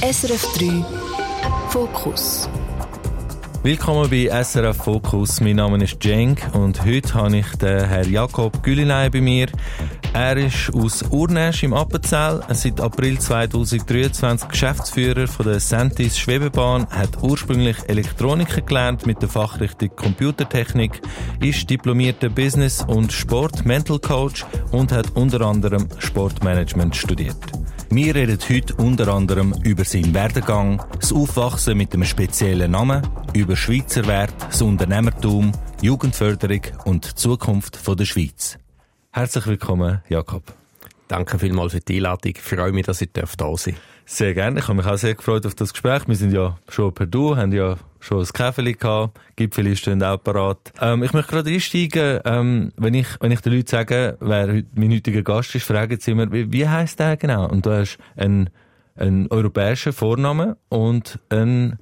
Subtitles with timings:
[0.00, 0.84] SRF 3
[1.70, 2.48] Fokus.
[3.64, 5.40] Willkommen bei SRF Fokus.
[5.40, 9.48] Mein Name ist Cenk und heute habe ich den Herrn Jakob Gülinay bei mir.
[10.12, 17.20] Er ist aus Urnesch im Appenzell, seit April 2023 Geschäftsführer von der Sentis Schwebebahn, hat
[17.20, 21.02] ursprünglich Elektroniker gelernt mit der Fachrichtung Computertechnik,
[21.40, 27.34] ist diplomierter Business- und Sport-Mental Coach und hat unter anderem Sportmanagement studiert.
[27.90, 33.00] Wir reden heute unter anderem über seinen Werdegang, das Aufwachsen mit einem speziellen Namen,
[33.32, 38.58] über Schweizer Wert, das Unternehmertum, Jugendförderung und die Zukunft der Schweiz.
[39.10, 40.42] Herzlich willkommen, Jakob.
[41.08, 42.32] Danke vielmals für die Einladung.
[42.36, 43.82] Ich freue mich, dass ich da sein darf.
[44.04, 44.60] Sehr gerne.
[44.60, 46.06] Ich habe mich auch sehr gefreut auf das Gespräch.
[46.06, 49.18] Wir sind ja schon per Du, haben ja schon ein Käfeli gehabt.
[49.36, 50.72] Gipfeli stehen auch parat.
[50.80, 52.20] Ähm, ich möchte gerade einsteigen.
[52.24, 56.12] Ähm, wenn ich, wenn ich den Leuten sage, wer mein heutiger Gast ist, fragen sie
[56.12, 57.48] immer, wie, wie heisst der genau?
[57.48, 58.50] Und du hast einen,
[58.96, 61.78] einen europäischen Vornamen und einen,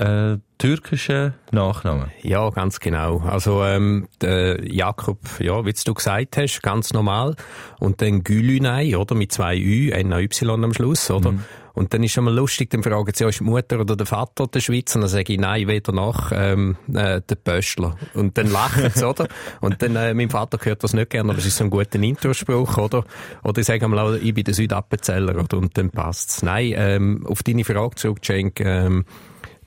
[0.00, 2.10] äh, türkischen Nachnamen.
[2.22, 3.20] Ja, ganz genau.
[3.20, 7.34] Also ähm, Jakob, ja, wie du gesagt hast, ganz normal.
[7.78, 9.14] Und dann Gülünay, oder?
[9.14, 11.32] Mit zwei Ü, N-A-Y am Schluss, oder?
[11.32, 11.44] Mhm.
[11.74, 14.46] Und dann ist schon mal lustig, dann fragen sie, ist die Mutter oder der Vater
[14.46, 14.94] der Schweiz?
[14.94, 17.96] Und dann sage ich, nein, weder nach, ähm, äh, der Pöstler.
[18.14, 19.28] Und dann lachen sie, oder?
[19.60, 22.00] Und dann, äh, mein Vater hört das nicht gerne, aber es ist so ein guter
[22.00, 23.04] Introspruch, oder?
[23.44, 25.58] Oder ich sage mal, ich bin der Südappenzeller, oder?
[25.58, 26.42] Und dann passt's.
[26.42, 29.04] Nein, ähm, auf deine Frage zurück, Cenk, ähm,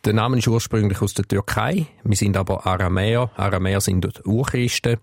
[0.05, 1.87] der Name ist ursprünglich aus der Türkei.
[2.03, 3.31] Wir sind aber Aramäer.
[3.37, 4.97] Aramäer sind Urchristen.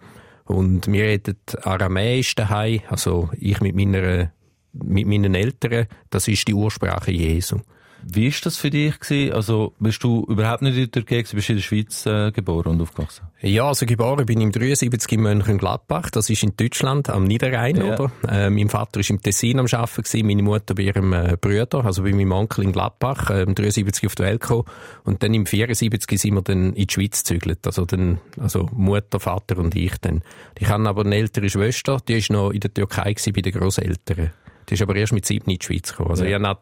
[0.45, 2.81] Und wir reden Aramäisch daheim.
[2.89, 4.31] Also ich mit meiner,
[4.73, 5.87] mit meinen Eltern.
[6.11, 7.61] Das ist die Ursprache Jesu.
[8.03, 9.35] Wie ist das für dich gewesen?
[9.35, 12.73] Also, bist du überhaupt nicht in der Türkei, bist du in der Schweiz äh, geboren
[12.73, 13.27] und aufgewachsen?
[13.43, 16.11] Ja, also geboren bin ich im 73 in Mönchengladbach.
[16.11, 17.95] Das ist in Deutschland, am Niederrhein, ja.
[17.95, 18.13] oder?
[18.29, 21.85] Äh, mein Vater war im Tessin am Arbeiten, gewesen, meine Mutter bei ihrem äh, Bruder,
[21.85, 24.65] also bei meinem Onkel in Gladbach, äh, im 73 auf die Welt gekommen.
[25.05, 27.67] Und dann im 74 sind wir dann in die Schweiz gezügelt.
[27.67, 30.23] Also dann, also Mutter, Vater und ich dann.
[30.59, 33.53] Ich habe aber eine ältere Schwester, die ist noch in der Türkei gewesen, bei den
[33.53, 34.31] Grosseltern.
[34.71, 36.11] Die ist aber erst mit sieben in die Schweiz gekommen.
[36.11, 36.39] Also ja.
[36.39, 36.61] ich habe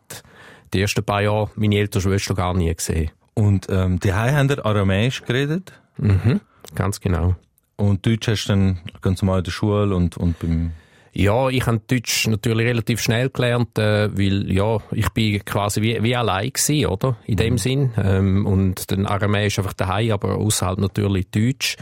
[0.72, 3.10] die ersten paar Jahre meine ältere Schwester gar nie gesehen.
[3.34, 5.72] Und ähm, die haben ihr Aramäisch geredet?
[5.98, 6.40] Mhm,
[6.74, 7.36] ganz genau.
[7.76, 10.72] Und Deutsch hast du dann ganz normal in der Schule und, und beim...
[11.12, 16.02] Ja, ich habe Deutsch natürlich relativ schnell gelernt, äh, weil ja, ich bin quasi wie,
[16.02, 17.16] wie allein gewesen, oder?
[17.26, 17.58] In dem mhm.
[17.58, 17.90] Sinn.
[17.96, 21.76] Ähm, und dann Aramäisch einfach daheim, aber außerhalb natürlich Deutsch.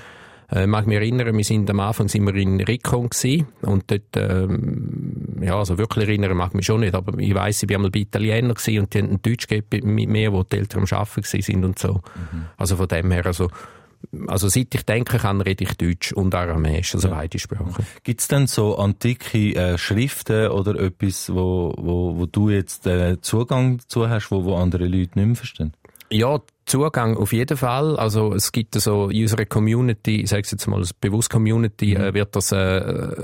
[0.48, 3.10] Äh, mag mich erinnern, wir sind am Anfang sind wir in Rikon
[3.62, 7.68] und dort, ähm, ja, also wirklich erinnern mag mich schon nicht, aber ich weiss, ich
[7.68, 10.84] war einmal bei Italienern gewesen und die haben Deutsch gegeben mit mir, wo die Eltern
[10.88, 11.94] am Arbeiten sind und so.
[11.94, 12.46] Mhm.
[12.56, 13.50] Also von dem her, also,
[14.28, 17.14] also seit ich denken kann, rede ich Deutsch und Aramäisch, also ja.
[17.14, 17.84] beide Sprachen.
[18.04, 23.20] Gibt es denn so antike äh, Schriften oder etwas, wo, wo, wo du jetzt äh,
[23.20, 25.72] Zugang dazu hast, wo, wo andere Leute nicht mehr verstehen?
[26.08, 27.96] Ja, Zugang auf jeden Fall.
[27.96, 32.04] Also es gibt so in unserer Community, ich sage es jetzt mal, bewusst Community, mhm.
[32.04, 33.14] äh, wird das äh,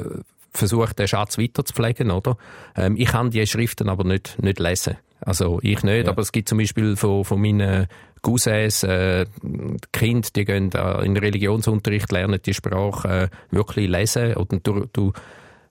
[0.52, 2.36] versucht, den Schatz weiter zu pflegen, oder?
[2.76, 4.96] Ähm, ich kann die Schriften aber nicht, nicht lesen.
[5.20, 6.10] Also ich nicht, ja.
[6.10, 7.86] aber es gibt zum Beispiel von, von meinen
[8.22, 9.26] Cousins, äh,
[9.92, 10.70] Kinder, die gehen
[11.02, 15.12] in Religionsunterricht lernen die Sprache äh, wirklich lesen und du, du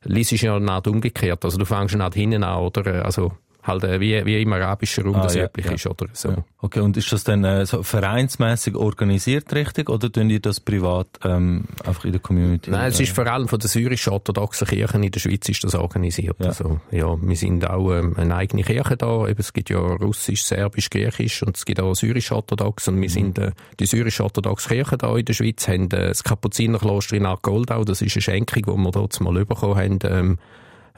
[0.04, 1.44] liest ja nicht umgekehrt.
[1.46, 3.06] Also du fängst nicht hinten an, oder?
[3.06, 3.34] Also
[3.64, 5.72] halt äh, wie, wie im arabischen Raum ah, das ja, üblich ja.
[5.74, 6.30] ist oder so.
[6.30, 6.44] Ja.
[6.60, 11.08] Okay, und ist das dann äh, so vereinsmäßig organisiert richtig oder tun ihr das privat
[11.24, 12.70] ähm, einfach in der Community?
[12.72, 16.38] Nein, es ist vor allem von der syrischen-orthodoxen Kirche in der Schweiz ist das organisiert.
[16.40, 16.48] Ja.
[16.48, 19.28] Also, ja, wir sind auch ähm, eine eigene Kirche da.
[19.28, 23.14] Eben, es gibt ja russisch, serbisch, griechisch und es gibt auch syrisch-orthodox und wir mhm.
[23.14, 27.84] sind äh, die syrisch-orthodoxe Kirche da in der Schweiz, haben äh, das Kapuzinerkloster in Goldau,
[27.84, 30.38] das ist eine Schenkung, die wir dort mal bekommen haben, ähm,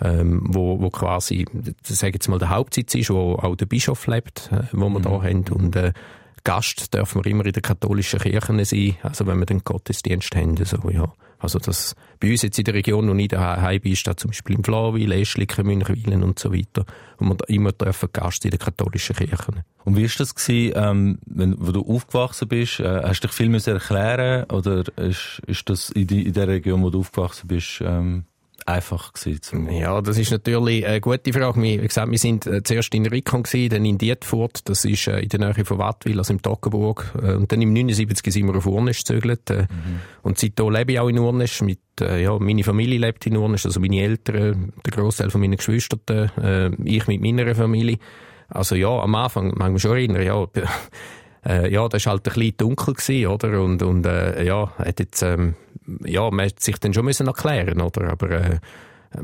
[0.03, 1.45] ähm, wo, wo quasi,
[1.83, 5.03] sage jetzt mal, der Hauptsitz ist, wo auch der Bischof lebt, äh, wo wir mhm.
[5.03, 5.45] da haben.
[5.49, 5.93] Und äh,
[6.43, 10.57] Gast dürfen wir immer in der katholischen Kirche sein, also wenn wir den Gottesdienst haben.
[10.65, 11.11] So, ja.
[11.39, 14.31] Also das, bei uns jetzt in der Region, wo ich daheim bin, ist da zum
[14.31, 16.85] Beispiel im Flawil, Eschliken, Münchwilen und so weiter.
[17.17, 19.63] Und wir da immer dürfen Gast in der katholischen Kirche.
[19.83, 22.79] Und wie war das gewesen, ähm, wenn, wo du aufgewachsen bist?
[22.79, 26.47] Äh, hast du dich viel müssen erklären oder ist, ist das in, die, in der
[26.47, 28.23] Region, wo du aufgewachsen bist, ähm,
[28.65, 29.69] einfach gewesen?
[29.71, 31.61] Ja, das ist natürlich eine gute Frage.
[31.61, 35.19] Wie gesagt, wir sind äh, zuerst in Rikon gewesen, dann in Dietfurt, das ist äh,
[35.19, 37.13] in der Nähe von Wattwil, also im Toggenburg.
[37.21, 39.49] Äh, und dann im 79 sind wir auf Urnisch gezögert.
[39.49, 39.99] Mhm.
[40.21, 41.61] Und seitdem lebe ich auch in Urnisch.
[41.61, 46.71] Mit, ja, meine Familie lebt in Urnisch, also meine Eltern, der Großteil von meinen Geschwistern,
[46.83, 47.99] ich mit meiner Familie.
[48.49, 50.47] Also ja, am Anfang, mag man schon erinnern, ja,
[51.45, 53.61] äh, ja, das war halt ein bisschen dunkel gewesen, oder?
[53.61, 55.55] Und, und äh, ja, hat jetzt, ähm,
[56.05, 58.09] ja, man hat sich dann schon müssen erklären, oder?
[58.09, 58.59] Aber äh,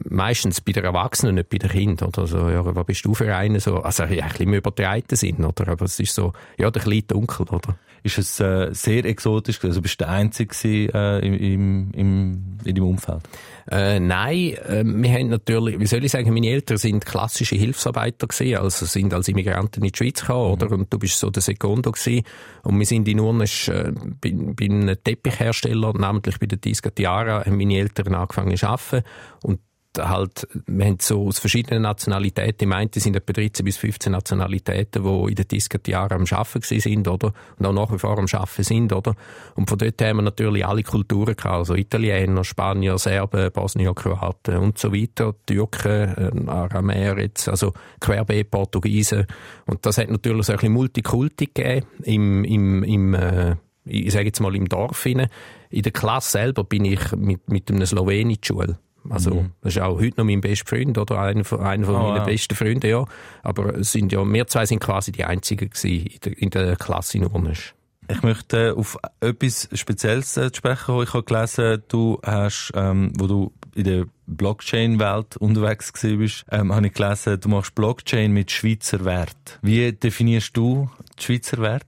[0.09, 3.35] meistens bei den Erwachsenen, nicht bei den Kindern, oder so, ja, was bist du für
[3.35, 6.69] einen, so, also, ja, ein bisschen im übertreiten Sinn, oder, aber es ist so, ja,
[6.69, 7.77] der kleine Dunkel, oder?
[8.03, 10.55] Ist es äh, sehr exotisch also bist du der Einzige
[10.93, 13.21] äh, im, im, im, in deinem Umfeld?
[13.69, 18.27] Äh, nein, äh, wir haben natürlich, wie soll ich sagen, meine Eltern sind klassische Hilfsarbeiter
[18.27, 20.53] gewesen, also sind als Immigranten in die Schweiz gekommen, mhm.
[20.53, 20.71] oder?
[20.71, 22.23] Und du bist so der Sekundo gewesen.
[22.63, 23.91] Und wir sind in Urnesch, äh,
[24.21, 29.05] bei, bei einem Teppichhersteller, namentlich bei der Disca Tiara, haben meine Eltern angefangen zu arbeiten.
[29.43, 29.59] Und
[29.97, 34.11] halt, wir haben so aus verschiedenen Nationalitäten, ich meinte, es sind etwa 13 bis 15
[34.11, 37.33] Nationalitäten, die in den Disket-Jahren am Arbeiten sind, oder?
[37.57, 39.15] Und auch nach wie vor am Arbeiten sind, oder?
[39.55, 44.57] Und von dort haben wir natürlich alle Kulturen gehabt, also Italiener, Spanier, Serben, Bosnier, Kroaten
[44.57, 49.25] und so weiter, Türken, äh, Aramäer jetzt, also querbeet Portugiesen.
[49.65, 53.55] Und das hat natürlich so ein bisschen Multikulti gegeben im, im, im äh,
[53.85, 55.29] ich sage jetzt mal im Dorf hinein.
[55.71, 58.77] In der Klasse selber bin ich mit, mit einem Slowenisch Schule.
[59.09, 59.51] Also, mhm.
[59.61, 62.17] das ist auch heute noch mein bester Freund oder einer von, einer von oh, meinen
[62.17, 62.23] ja.
[62.25, 63.05] besten Freunden, ja.
[63.43, 67.25] Aber sind ja, wir zwei sind quasi die einzigen in der, in der Klasse in
[67.25, 67.73] Urnisch.
[68.11, 71.03] Ich möchte auf etwas Spezielles zu sprechen kommen.
[71.03, 76.87] Ich habe gelesen, du hast, ähm, wo du in der Blockchain-Welt unterwegs bist, ähm, habe
[76.87, 79.59] ich gelesen, du machst Blockchain mit Schweizer Wert.
[79.61, 80.89] Wie definierst du
[81.19, 81.85] Schweizer Wert?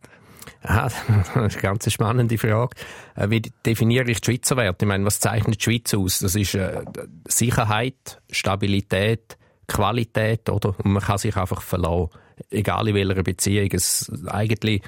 [0.63, 2.75] Ah, das ist eine ganz spannende Frage.
[3.16, 4.86] Äh, wie definiere ich die Schweizer Werte?
[4.86, 6.19] Ich meine, was zeichnet die Schweiz aus?
[6.19, 6.84] Das ist äh,
[7.28, 9.38] Sicherheit, Stabilität,
[9.68, 10.75] Qualität, oder?
[10.84, 12.10] Und man kann sich einfach verlassen.
[12.50, 13.69] Egal in welcher Beziehung.
[13.72, 14.81] Es eigentlich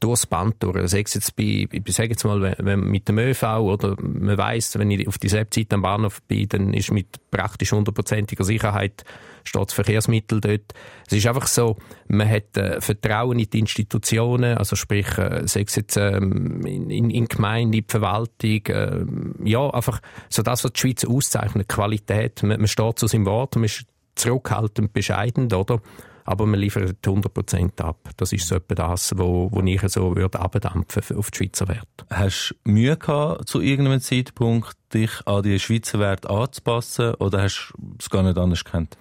[0.00, 0.88] durchs Band durch.
[0.88, 4.78] Sei es jetzt bei, ich sage jetzt mal, wenn, mit dem ÖV, oder man weiss,
[4.78, 9.04] wenn ich auf die Webseite am Bahnhof bin, dann ist mit praktisch hundertprozentiger Sicherheit
[9.44, 10.74] steht das Verkehrsmittel dort.
[11.06, 11.76] Es ist einfach so,
[12.08, 16.90] man hat äh, Vertrauen in die Institutionen, also sprich, äh, sei es jetzt ähm, in,
[16.90, 19.04] in, in Gemeinde, in die Verwaltung, äh,
[19.44, 22.42] ja, einfach so das, was die Schweiz auszeichnet, Qualität.
[22.42, 25.80] Man, man steht zu seinem Wort, man ist zurückhaltend, bescheiden, oder?
[26.28, 28.10] Aber man liefert 100% ab.
[28.18, 32.04] Das ist so etwa das, wo, wo ich so würde abdampfen auf die Schweizer Werte.
[32.10, 37.72] Hast du Mühe gehabt, zu irgendeinem Zeitpunkt dich an die Schweizer Werte anzupassen oder hast
[37.78, 38.98] du es gar nicht anders gekannt?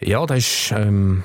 [0.00, 1.24] Ja, das ist, ähm,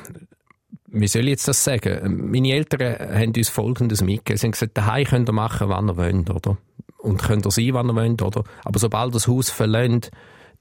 [0.88, 2.30] wie soll ich jetzt das sagen?
[2.30, 4.38] Meine Eltern haben uns Folgendes mitgegeben.
[4.38, 6.57] Sie haben gesagt, daheim könnt ihr machen, wann ihr wollt, oder?
[6.98, 8.44] Und könnt ihr sein, wann ihr wollt, oder?
[8.66, 10.12] Aber sobald das Haus verlässt,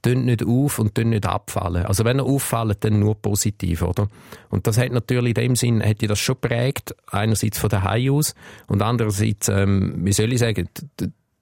[0.03, 1.85] tönt nicht auf und tönt nicht abfallen.
[1.85, 4.09] Also wenn er auffallen, dann nur positiv, oder?
[4.49, 8.35] Und das hat natürlich in dem Sinn, hätte das schon prägt, einerseits von daheim aus
[8.69, 10.69] und andererseits, ähm, wie soll ich sagen,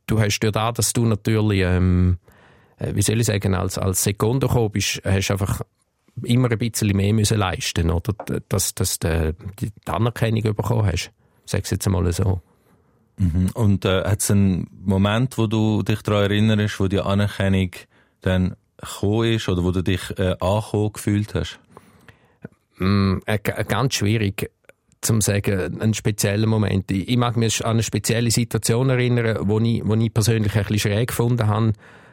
[0.07, 2.19] du hast ja da, dass du natürlich, ähm,
[2.79, 5.61] äh, wie soll ich sagen, als, als Sekunde gekommen bist, hast einfach
[6.23, 8.15] immer ein bisschen mehr müssen leisten, oder?
[8.49, 11.11] Dass, dass du die Anerkennung bekommen hast.
[11.45, 12.41] Sag jetzt einmal so.
[13.19, 13.51] Mhm.
[13.55, 17.71] Und äh, hat es einen Moment, wo du dich daran erinnerst, wo die Anerkennung
[18.27, 21.59] dann gekommen ist oder wo du dich äh, angekommen gefühlt hast?
[22.79, 24.51] Mm, äh, ganz schwierig
[25.01, 26.91] zu sagen, einen speziellen Moment.
[26.91, 30.93] Ich mag mich an eine spezielle Situation erinnern, wo ich, wo ich persönlich ein bisschen
[30.93, 31.73] schräg gefunden habe.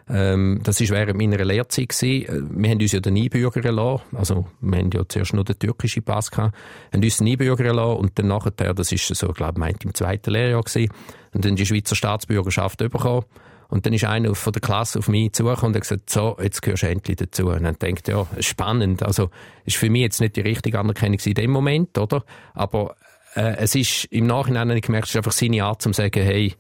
[0.10, 1.90] Ähm, das war während meiner Lehrzeit.
[1.90, 2.52] Gewesen.
[2.62, 4.04] Wir haben uns ja den einbürgern lassen.
[4.14, 6.56] Also, wir haben ja zuerst nur den türkischen Pass gehabt.
[6.92, 9.94] Wir haben uns den einbürgern lassen und dann nachher, das ist so, glaube ich, im
[9.94, 10.92] zweiten Lehrjahr gewesen,
[11.34, 13.26] und dann die Schweizer Staatsbürgerschaft bekommen.
[13.74, 16.62] Und dann ist einer von der Klasse auf mich zugekommen und hat gesagt, so, jetzt
[16.62, 17.48] gehörst du endlich dazu.
[17.48, 19.02] Und dann denkt ja, spannend.
[19.02, 19.32] Also,
[19.66, 22.24] ist für mich jetzt nicht die richtige Anerkennung in dem Moment, oder?
[22.54, 22.96] Aber,
[23.34, 26.24] äh, es ist, im Nachhinein habe ich gemerkt, es ist einfach seine Art, zu sagen,
[26.24, 26.54] hey,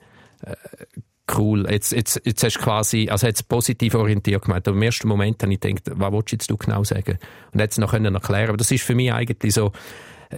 [0.43, 0.55] äh,
[1.37, 5.07] cool, jetzt, jetzt, jetzt hast du quasi, also jetzt positiv orientiert gemeint, aber im ersten
[5.07, 7.19] Moment habe ich gedacht, was willst du jetzt genau sagen?
[7.51, 9.71] Und jetzt noch können erklären, aber das ist für mich eigentlich so,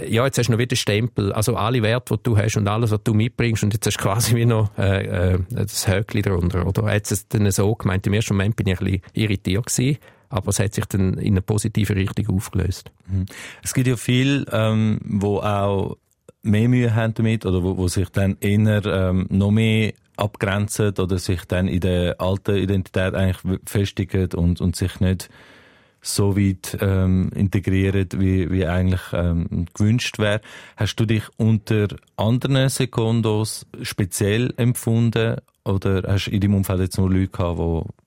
[0.08, 2.92] ja, jetzt hast du noch wieder Stempel, also alle Werte, die du hast und alles,
[2.92, 6.66] was du mitbringst und jetzt hast du quasi wie noch äh, äh, das Höckli drunter,
[6.66, 6.94] oder?
[6.94, 9.98] Jetzt es dann so gemeint, im ersten Moment bin ich ein bisschen irritiert gewesen,
[10.30, 12.92] aber es hat sich dann in eine positive Richtung aufgelöst.
[13.08, 13.26] Mhm.
[13.64, 15.98] Es gibt ja viel, ähm, wo auch
[16.42, 21.18] mehr Mühe haben damit oder wo, wo sich dann eher ähm, noch mehr abgrenzen oder
[21.18, 25.30] sich dann in der alten Identität eigentlich festigen und, und sich nicht
[26.06, 30.42] so weit ähm, integrieren, wie, wie eigentlich ähm, gewünscht wäre.
[30.78, 36.98] Hast du dich unter anderen Sekundos speziell empfunden oder hast du in deinem Umfeld jetzt
[36.98, 38.05] nur Leute gehabt, die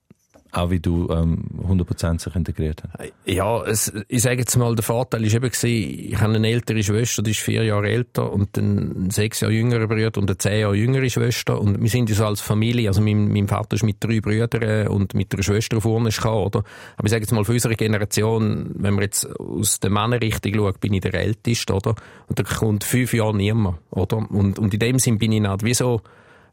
[0.52, 3.10] auch wie du ähm, 100% sich integriert haben?
[3.26, 6.82] Ja, es, ich sage jetzt mal, der Vorteil war eben, gewesen, ich habe eine ältere
[6.82, 10.60] Schwester, die ist vier Jahre älter und einen sechs Jahre jüngeren Bruder und eine zehn
[10.60, 13.84] Jahre jüngere Schwester und wir sind ja so als Familie, also mein, mein Vater ist
[13.84, 16.64] mit drei Brüdern und mit einer Schwester vorne gekommen, oder?
[16.96, 20.80] Aber ich sage jetzt mal, für unsere Generation, wenn man jetzt aus der Männerrichtung schaut,
[20.80, 21.94] bin ich der Älteste, oder?
[22.26, 24.16] Und da kommt fünf Jahre niemand, oder?
[24.16, 26.00] Und, und in dem Sinn bin ich nicht wie so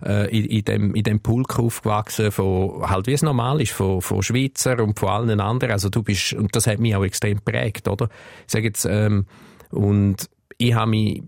[0.06, 4.02] äh, in, in, dem, in dem Pulk aufgewachsen, von, halt wie es normal ist, von,
[4.02, 5.72] von Schweizer und von allen anderen.
[5.72, 8.10] Also du bist, und das hat mich auch extrem prägt, oder?
[8.46, 9.26] Ich sage jetzt, ähm,
[9.72, 11.24] und ich habe mich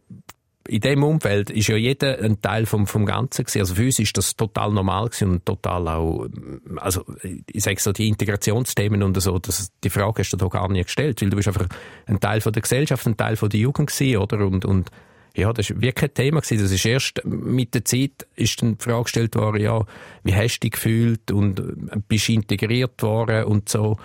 [0.67, 3.59] in dem Umfeld ist ja jeder ein Teil vom, vom Ganzen gewesen.
[3.59, 6.27] Also für uns ist das total normal gewesen und total auch,
[6.75, 10.69] also ich sage so, die Integrationsthemen und so, das, die Frage hast du da gar
[10.69, 11.67] nicht gestellt, weil du bist einfach
[12.05, 14.45] ein Teil von der Gesellschaft, ein Teil von der Jugend gewesen, oder?
[14.45, 14.91] Und, und
[15.37, 16.41] ja, das war wirklich kein Thema.
[16.41, 16.63] Gewesen.
[16.63, 19.85] Das ist erst mit der Zeit ist dann die Frage gestellt worden, ja,
[20.23, 21.63] wie hast du dich gefühlt und äh,
[22.07, 23.97] bist integriert worden und so.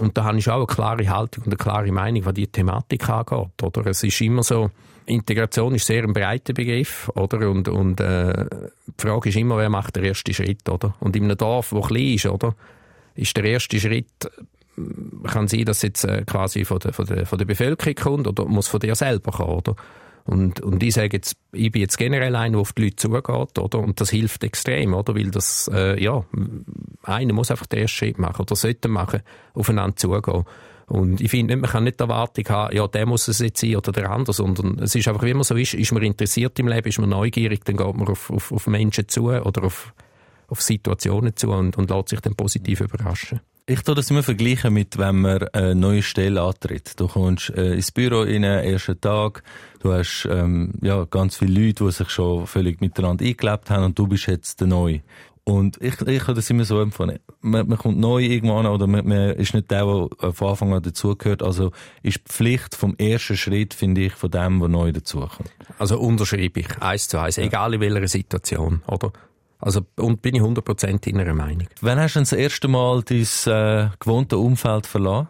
[0.00, 3.08] Und da habe ich auch eine klare Haltung und eine klare Meinung, was die Thematik
[3.08, 3.62] angeht.
[3.62, 3.86] Oder?
[3.86, 4.70] Es ist immer so,
[5.06, 7.48] Integration ist sehr ein breiter Begriff, oder?
[7.48, 8.46] Und, und äh,
[8.86, 10.94] die Frage ist immer, wer macht den ersten Schritt, oder?
[11.00, 12.54] Und in einem Dorf, wo klein ist, oder?
[13.14, 14.28] Ist der erste Schritt
[15.24, 18.44] kann sein, dass jetzt äh, quasi von der, von, der, von der Bevölkerung kommt oder
[18.44, 19.76] muss von dir selber kommen, oder?
[20.28, 23.58] Und, und ich sage jetzt, ich bin jetzt generell einer, der auf die Leute zugeht,
[23.58, 23.78] oder?
[23.78, 25.14] Und das hilft extrem, oder?
[25.14, 26.22] Weil das, äh, ja,
[27.02, 29.22] einer muss einfach den ersten Schritt machen oder sollte machen,
[29.54, 30.44] aufeinander zugehen.
[30.86, 33.76] Und ich finde, man kann nicht die Erwartung haben, ja, der muss es jetzt sein
[33.76, 36.68] oder der andere, sondern es ist einfach, wie man so ist, ist man interessiert im
[36.68, 39.94] Leben, ist man neugierig, dann geht man auf, auf, auf Menschen zu oder auf,
[40.48, 43.40] auf Situationen zu und, und lässt sich dann positiv überraschen.
[43.70, 46.98] Ich tue das immer vergleichen mit, wenn man eine neue Stelle antritt.
[46.98, 49.42] Du kommst äh, ins Büro in den ersten Tag,
[49.80, 53.98] du hast ähm, ja, ganz viele Leute, die sich schon völlig miteinander eingelebt haben und
[53.98, 55.02] du bist jetzt der Neue.
[55.44, 57.18] Und ich, ich habe das immer so empfunden.
[57.42, 60.82] Man, man kommt neu irgendwann oder man, man ist nicht der, der von Anfang an
[60.82, 61.42] dazugehört.
[61.42, 61.72] Also
[62.02, 65.50] ist die Pflicht vom ersten Schritt, finde ich, von dem, der neu dazukommt.
[65.78, 67.44] Also unterschreibe ich, eins zu eins, ja.
[67.44, 69.12] egal in welcher Situation, oder?
[69.58, 71.66] Also, und bin ich 100% deiner Meinung.
[71.80, 75.28] Wann hast du das erste Mal dein äh, gewohnte Umfeld verlassen?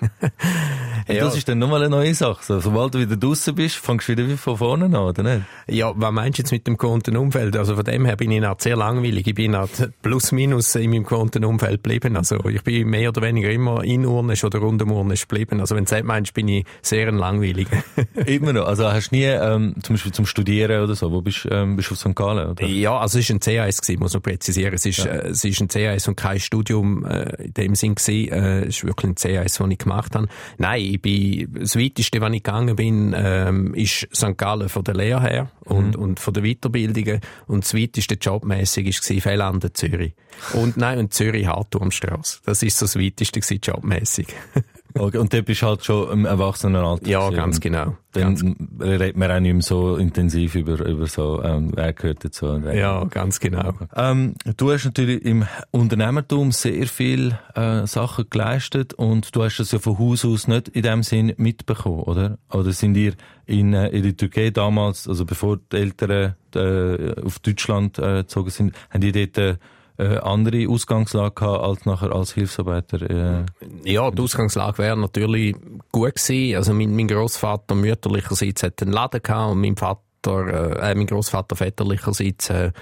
[1.08, 1.24] ja.
[1.24, 2.42] Das ist dann nochmal eine neue Sache.
[2.42, 5.42] So, sobald du wieder draußen bist, fängst du wieder wie von vorne an, oder nicht?
[5.68, 7.56] Ja, was meinst du jetzt mit dem gewohnten Umfeld?
[7.56, 9.26] Also von dem her bin ich noch sehr langweilig.
[9.26, 9.68] Ich bin noch
[10.02, 12.16] plus minus in meinem gewohnten Umfeld geblieben.
[12.16, 15.60] Also ich bin mehr oder weniger immer in Urnisch oder rund um Urnisch geblieben.
[15.60, 17.68] Also wenn du das meinst, bin ich sehr langweilig.
[18.26, 18.66] immer noch?
[18.66, 21.76] Also hast du nie ähm, zum Beispiel zum Studieren oder so, wo bist du ähm,
[21.76, 22.14] bist du auf St.
[22.14, 22.50] Gallen?
[22.50, 22.66] Oder?
[22.66, 24.74] Ja, also es war ein CAS, gewesen, muss man präzisieren.
[24.74, 25.06] Es ist, ja.
[25.06, 28.32] äh, es ist ein CAS und kein Studium äh, in dem Sinn gewesen.
[28.32, 30.28] Äh, es ist wirklich ein CAS, das ich gemacht habe.
[30.58, 34.36] Nein, ich bin, das weiteste, was ich gegangen bin, ähm, ist St.
[34.36, 36.02] Gallen von der Lehre her und, mhm.
[36.02, 37.20] und von der Weiterbildungen.
[37.46, 40.14] Und das weiteste jobmässig war Fellanden Zürich.
[40.52, 42.40] Und nein, und Zürich Hartturmstrasse.
[42.44, 44.28] Das ist so das weiteste jobmässig.
[44.98, 47.08] Okay, und dort bist du halt schon im Erwachsenenalter.
[47.08, 47.96] Ja, ganz genau.
[48.12, 48.44] Dann ganz
[48.80, 52.46] redet man auch nicht mehr so intensiv über, über so, ähm, wer gehört dazu.
[52.46, 53.72] Und wer ja, ganz genau.
[53.94, 59.72] Ähm, du hast natürlich im Unternehmertum sehr viel äh, Sachen geleistet und du hast das
[59.72, 62.38] ja von Haus aus nicht in dem Sinn mitbekommen, oder?
[62.50, 67.38] Oder sind ihr in, äh, in der Türkei damals, also bevor die Eltern äh, auf
[67.40, 69.58] Deutschland äh, gezogen sind, haben die dort
[69.98, 73.02] äh, äh, andere Ausgangslage gehabt als nachher als Hilfsarbeiter?
[73.02, 73.90] Äh.
[73.90, 75.56] Ja, die Ausgangslage wäre natürlich
[75.92, 76.56] gut gewesen.
[76.56, 81.56] Also mein, mein Großvater mütterlicherseits hat einen Laden gehabt und mein Vater, äh, mein Großvater
[81.56, 82.72] väterlicherseits, äh,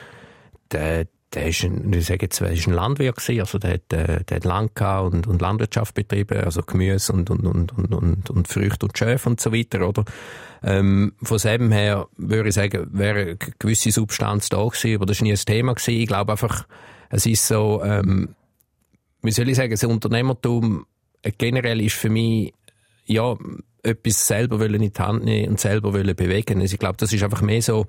[0.72, 4.24] der, der ist ein, ich sage jetzt, ist ein Landwirt gewesen, also der hat, äh,
[4.24, 8.48] der hat Land und, und Landwirtschaft betrieben, also Gemüse und, und, und, und, und, und
[8.48, 10.04] Früchte und Schäfe und so weiter, oder?
[10.62, 15.20] Ähm, von dem her würde ich sagen, wäre eine gewisse Substanz da gewesen, aber das
[15.20, 16.00] war nie ein Thema gewesen.
[16.00, 16.66] Ich glaube einfach,
[17.16, 18.34] es ist so, ähm,
[19.22, 20.86] wie soll ich sagen, das Unternehmertum
[21.22, 22.52] äh, generell ist für mich,
[23.06, 23.36] ja,
[23.82, 26.60] etwas selber wollen in die Hand nehmen und selber wollen bewegen.
[26.60, 27.86] Also ich glaube, das ist einfach mehr so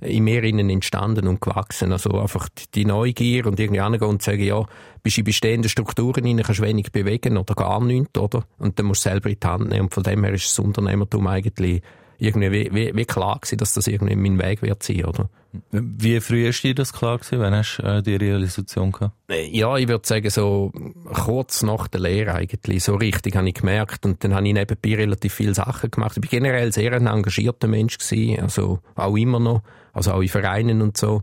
[0.00, 1.92] in mir innen entstanden und gewachsen.
[1.92, 4.64] Also einfach die Neugier und irgendwie angehen und sagen, ja,
[5.02, 8.44] bist in bestehenden Strukturen rein, kannst wenig bewegen oder gar nichts, oder?
[8.58, 9.82] Und dann musst du selber in die Hand nehmen.
[9.82, 11.82] Und von dem her ist das Unternehmertum eigentlich
[12.24, 15.28] irgendwie wie, wie, wie klar gewesen, dass das irgendwie mein Weg wird sein, oder?
[15.70, 17.38] Wie früh ist dir das klar gewesen?
[17.38, 19.14] Wann hast du äh, die Realisation gehabt?
[19.28, 20.72] Äh, ja, ich würde sagen, so
[21.12, 22.82] kurz nach der Lehre eigentlich.
[22.82, 24.04] So richtig habe ich gemerkt.
[24.04, 26.16] Und dann habe ich nebenbei relativ viele Sachen gemacht.
[26.16, 28.40] Ich bin generell sehr ein engagierter Mensch gewesen.
[28.40, 29.62] Also auch immer noch.
[29.92, 31.22] Also auch in Vereinen und so.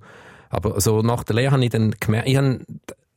[0.50, 2.62] Aber so nach der Lehre habe ich dann gemerkt, ich habe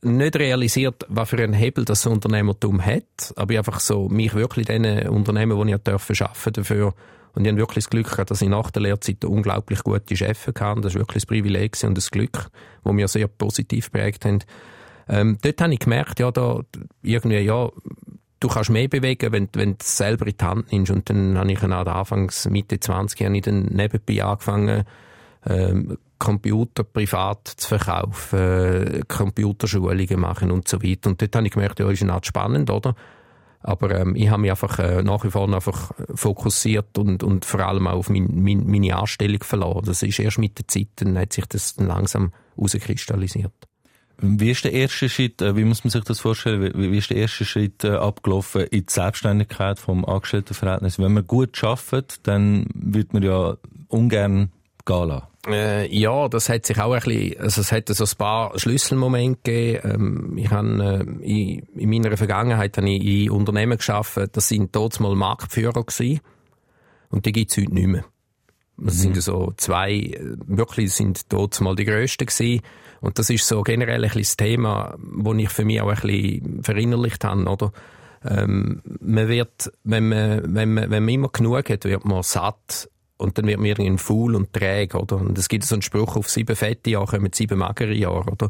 [0.01, 3.33] nicht realisiert, was für einen Hebel das Unternehmertum hat.
[3.35, 6.93] Aber ich einfach so mich wirklich den Unternehmen, wo ich arbeiten dafür
[7.35, 10.47] und ich habe wirklich das Glück gehabt, dass ich nach der Lehrzeit unglaublich gute Chefs
[10.47, 10.81] hatte.
[10.81, 12.49] Das ist wirklich ein Privileg und ein Glück,
[12.83, 14.39] das mir sehr positiv prägt haben.
[15.07, 16.61] Ähm, dort habe ich gemerkt, ja, da
[17.03, 17.69] irgendwie, ja,
[18.39, 20.91] du kannst mehr bewegen, wenn, wenn du es selber in die Hand nimmst.
[20.91, 24.85] Und dann habe ich dann Anfangs, Mitte 20, habe ich dann nebenbei angefangen,
[25.45, 31.09] ähm, Computer privat zu verkaufen, äh, Computerschulungen machen und so weiter.
[31.09, 32.95] Und dort habe ich gemerkt, ja, ist eine Art spannend, oder?
[33.65, 37.61] Aber ähm, ich habe mich einfach äh, nach wie vor einfach fokussiert und, und vor
[37.61, 39.83] allem auch auf mein, mein, meine Anstellung verloren.
[39.85, 43.53] Das ist erst mit der Zeit, dann hat sich das dann langsam herauskristallisiert.
[44.19, 47.17] Wie ist der erste Schritt, äh, wie muss man sich das vorstellen, wie ist der
[47.17, 50.99] erste Schritt äh, abgelaufen in die Selbstständigkeit vom Angestelltenverhältnis?
[50.99, 53.57] Wenn man gut arbeitet, dann wird man ja
[53.87, 54.51] ungern
[54.85, 55.27] gehen lassen.
[55.47, 59.39] Äh, ja, das hat sich auch ein bisschen, also es hat so ein paar Schlüsselmomente
[59.43, 59.91] gegeben.
[59.93, 64.75] Ähm, ich habe, äh, in, in, meiner Vergangenheit habe ich in Unternehmen geschaffen, das sind
[64.75, 66.21] dort mal Marktführer gewesen.
[67.09, 68.05] Und die gibt's heute nicht mehr.
[68.77, 68.99] Das mhm.
[68.99, 72.61] sind so zwei, äh, wirklich sind dort mal die grössten gewesen.
[73.01, 75.95] Und das ist so generell ein bisschen das Thema, das ich für mich auch ein
[75.95, 77.71] bisschen verinnerlicht habe, oder?
[78.27, 82.89] Ähm, man wird, wenn man, wenn man, wenn man immer genug hat, wird man satt
[83.17, 85.17] und dann wird man irgendwie faul und träge, oder?
[85.17, 88.49] Und es gibt so einen Spruch, auf sieben fette Jahre kommen sieben magere Jahre, oder?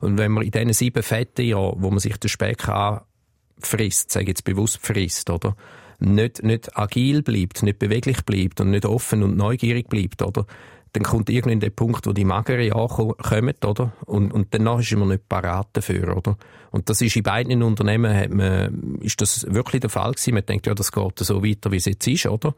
[0.00, 4.24] Und wenn man in diesen sieben fette Jahren, wo man sich den Speck anfrisst, sage
[4.24, 5.56] ich jetzt bewusst frisst, oder?
[5.98, 10.46] Nicht, nicht agil bleibt, nicht beweglich bleibt und nicht offen und neugierig bleibt, oder?
[10.92, 13.92] Dann kommt irgendwann der Punkt, wo die magere Jahre kommen, oder?
[14.06, 16.38] Und, und danach ist man nicht parat dafür, oder?
[16.70, 20.34] Und das ist in beiden Unternehmen, hat man, ist das wirklich der Fall gewesen.
[20.34, 22.54] Man denkt, ja, das geht so weiter, wie es jetzt ist, oder?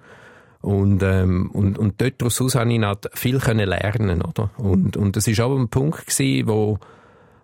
[0.61, 4.51] Und, ähm, und, und dort daraus habe ich halt viel können lernen, oder?
[4.59, 6.79] Und, und das ist auch ein Punkt gewesen, wo,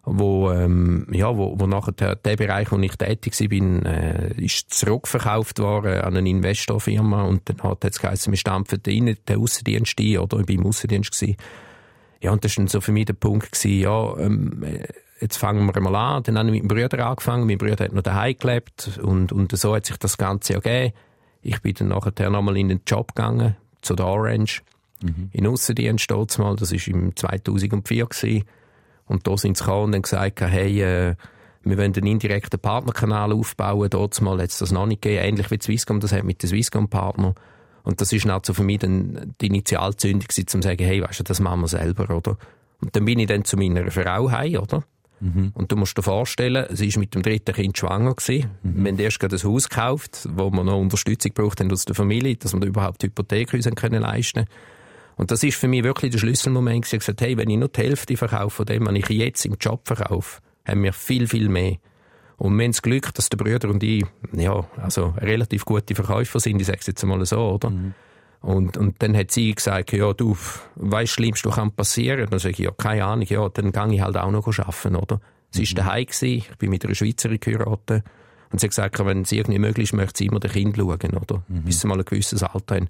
[0.04, 4.74] wo, ähm, ja, wo, wo nachher der, der Bereich, wo ich tätig war, äh, ist
[4.74, 9.98] zurückverkauft worden an eine Investorfirma und dann hat es geheißen, wir stampfen rein, den Aussendienst
[10.00, 10.40] ein, oder?
[10.40, 11.36] Ich war im Aussendienst gewesen.
[12.20, 14.64] Ja, und das war so für mich der Punkt gewesen, ja, ähm,
[15.20, 16.22] jetzt fangen wir mal an.
[16.22, 17.46] Dann habe ich mit meinem Bruder angefangen.
[17.46, 20.94] Mein Bruder hat noch daheim gelebt und, und so hat sich das Ganze ergeben.
[21.44, 24.62] Ich bin dann nachher nochmal in den Job gegangen, zu der Orange,
[25.02, 25.28] mhm.
[25.32, 28.44] in Aussendienst mal, das war im 2004 gewesen.
[29.06, 31.14] Und da sind sie gekommen und dann gesagt, hey, äh,
[31.62, 33.88] wir wollen einen indirekten Partnerkanal aufbauen.
[33.90, 36.48] Dort mal hat es das noch nicht gegeben, ähnlich wie Swisscom das hat mit den
[36.48, 37.34] Swisscom-Partnern.
[37.82, 41.24] Und das ist also für mich dann die Initialzündung um zu sagen, hey, weißt du,
[41.24, 42.38] das machen wir selber, oder?
[42.80, 44.84] Und dann bin ich dann zu meiner Frau heim, oder?
[45.24, 45.52] Mhm.
[45.54, 48.50] Und du musst dir vorstellen, sie ist mit dem dritten Kind schwanger gewesen.
[48.62, 48.84] Mhm.
[48.84, 52.36] Wir haben erst gerade ein Haus gekauft, wo wir noch Unterstützung braucht aus der Familie,
[52.36, 54.44] dass wir da überhaupt Hypothek uns können leisten
[55.16, 56.84] Und das ist für mich wirklich der Schlüsselmoment.
[56.84, 59.46] Sie hat gesagt, hey, wenn ich nur die Hälfte verkaufe von dem, was ich jetzt
[59.46, 61.78] im Job verkaufe, haben wir viel, viel mehr.
[62.36, 66.40] Und wir haben das Glück, dass der Brüder und ich, ja, also relativ gute Verkäufer
[66.40, 67.70] sind, ich sage es jetzt mal so, oder?
[67.70, 67.94] Mhm.
[68.44, 70.36] Und, und dann hat sie gesagt, ja, du,
[70.74, 72.28] weißt, Schlimmste kann passieren.
[72.28, 75.20] Dann sage ich, ja, keine Ahnung, ja, dann gehe ich halt auch noch arbeiten, oder?
[75.50, 75.66] Sie mhm.
[75.68, 78.04] war daheim, gewesen, ich bin mit einer Schweizerin geheiratet.
[78.52, 81.16] Und sie hat gesagt, wenn es irgendwie möglich ist, möchte sie immer den Kind schauen,
[81.16, 81.42] oder?
[81.48, 81.62] Mhm.
[81.62, 82.88] Bis sie mal ein gewisses Alter haben.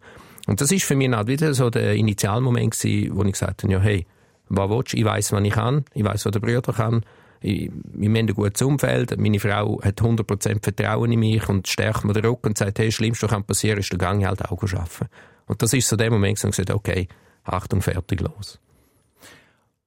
[0.48, 3.72] Und das ist für mich halt wieder so der Initialmoment gewesen, wo ich gesagt habe,
[3.72, 4.06] ja, hey,
[4.48, 4.96] was willst du?
[4.96, 5.84] Ich weiss, was ich kann.
[5.94, 7.04] Ich weiss, was der Bruder kann.
[7.40, 9.16] Ich, wir haben ein gutes Umfeld.
[9.20, 12.86] Meine Frau hat 100% Vertrauen in mich und stärkt mir den Rücken und sagt, hey,
[12.86, 15.08] das Schlimmste, was kann passieren, ist, dann gehe ich halt auch arbeiten.
[15.46, 17.08] Und das ist so der Moment, wo ich gesagt okay,
[17.44, 18.58] Achtung, fertig, los.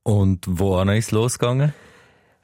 [0.04, 1.74] Und wo ist es losgegangen?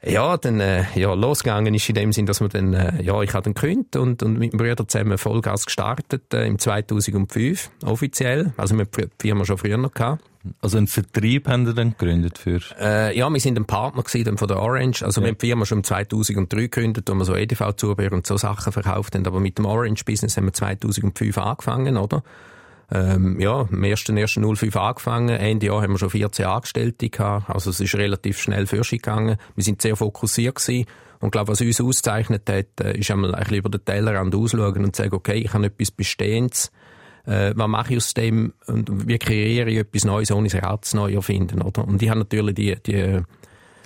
[0.06, 3.32] Ja, dann, äh, ja, losgegangen ist in dem Sinn, dass wir dann, äh, ja, ich
[3.32, 8.52] habe dann gekündigt und, und mit dem Bruder zusammen Vollgas gestartet, äh, im 2005, offiziell.
[8.58, 10.22] Also, wir haben die Firma schon früher noch gehabt.
[10.60, 12.60] Also, einen Vertrieb haben Sie dann gegründet für?
[12.78, 15.02] Äh, ja, wir sind ein Partner gewesen von der Orange.
[15.02, 15.26] Also, ja.
[15.26, 18.74] wir haben die Firma schon im 2003 gegründet, wo wir so EDV-Zubehör und so Sachen
[18.74, 19.26] verkauft haben.
[19.26, 22.22] Aber mit dem Orange-Business haben wir 2005 angefangen, oder?
[22.90, 25.30] Ähm, ja, am 1.1.05 angefangen.
[25.30, 27.50] Ende Jahr haben wir schon 14 Angestellte gehabt.
[27.50, 29.36] Also es ist relativ schnell für gegangen.
[29.54, 30.86] Wir sind sehr fokussiert gewesen.
[31.20, 34.34] Und ich glaube, was uns auszeichnet hat, äh, ist einmal ein bisschen über den Tellerrand
[34.34, 36.70] ausschauen und sagen, okay, ich habe etwas Bestehendes.
[37.26, 38.52] Äh, was mache ich aus dem?
[38.66, 41.86] Und wie kreiere ich etwas Neues, ohne das Rad neu erfinden, oder?
[41.86, 43.22] Und ich habe natürlich die, die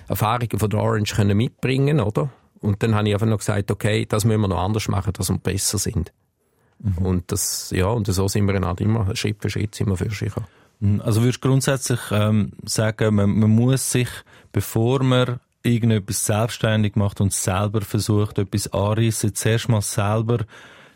[0.07, 2.29] Erfahrungen von der Orange können mitbringen, oder?
[2.59, 5.29] Und dann habe ich einfach noch gesagt, okay, das müssen wir noch anders machen, dass
[5.29, 6.11] wir besser sind.
[6.79, 7.05] Mhm.
[7.05, 10.09] Und das, ja, und so sind wir halt immer Schritt für Schritt sind wir für
[10.09, 10.33] sich.
[10.79, 11.01] Mhm.
[11.01, 14.09] Also würdest du grundsätzlich ähm, sagen, man, man muss sich,
[14.51, 20.39] bevor man irgendetwas selbstständig macht und selber versucht, etwas anreißen, zuerst mal selber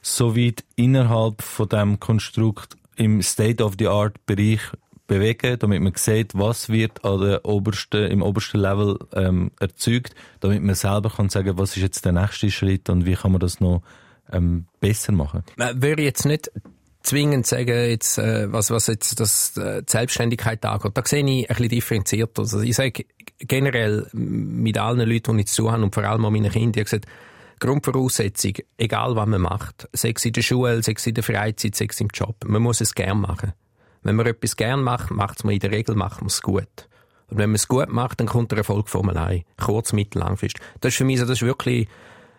[0.02, 4.62] so weit innerhalb von dem Konstrukt im State-of-the-Art-Bereich
[5.08, 10.64] bewegen, damit man sieht, was wird an der obersten, im obersten Level ähm, erzeugt, damit
[10.64, 13.60] man selber kann sagen, was ist jetzt der nächste Schritt und wie kann man das
[13.60, 13.82] noch
[14.34, 15.44] ähm, besser machen?
[15.76, 16.52] Würde jetzt nicht
[17.04, 20.92] zwingend sagen, jetzt, äh, was, was jetzt das, äh, die Selbstständigkeit angeht.
[20.96, 22.42] Da sehe ich ein bisschen differenzierter.
[22.42, 23.06] Also ich sage
[23.40, 26.86] generell mit allen Leuten, die ich zu habe und vor allem auch meinen Kindern, ich
[26.86, 27.06] gesagt,
[27.60, 31.76] Grundvoraussetzung, egal was man macht, sei es in der Schule, sei es in der Freizeit,
[31.76, 33.54] sei es im Job, man muss es gern machen.
[34.02, 36.90] Wenn man etwas gern macht, macht es man in der Regel macht man es gut.
[37.30, 39.44] Und wenn man es gut macht, dann kommt der Erfolg von allein.
[39.58, 40.62] Kurz, mittel, langfristig.
[40.82, 41.88] Das ist für mich so, das ist wirklich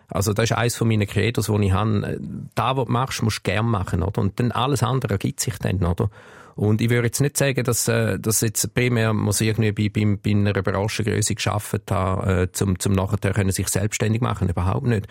[0.09, 2.19] Also das ist eines von meinen Credos, wo ich habe.
[2.53, 4.21] Da, was du machst, musst du gerne machen, oder?
[4.21, 6.09] Und dann alles andere ergibt sich dann, oder?
[6.55, 10.17] Und ich würde jetzt nicht sagen, dass, äh, dass jetzt primär muss irgendwie bei, bei,
[10.23, 14.47] bei einer Branchengröße geschaffen habe, äh, zum, zum nachher können sich selbstständig machen.
[14.47, 15.07] Überhaupt nicht.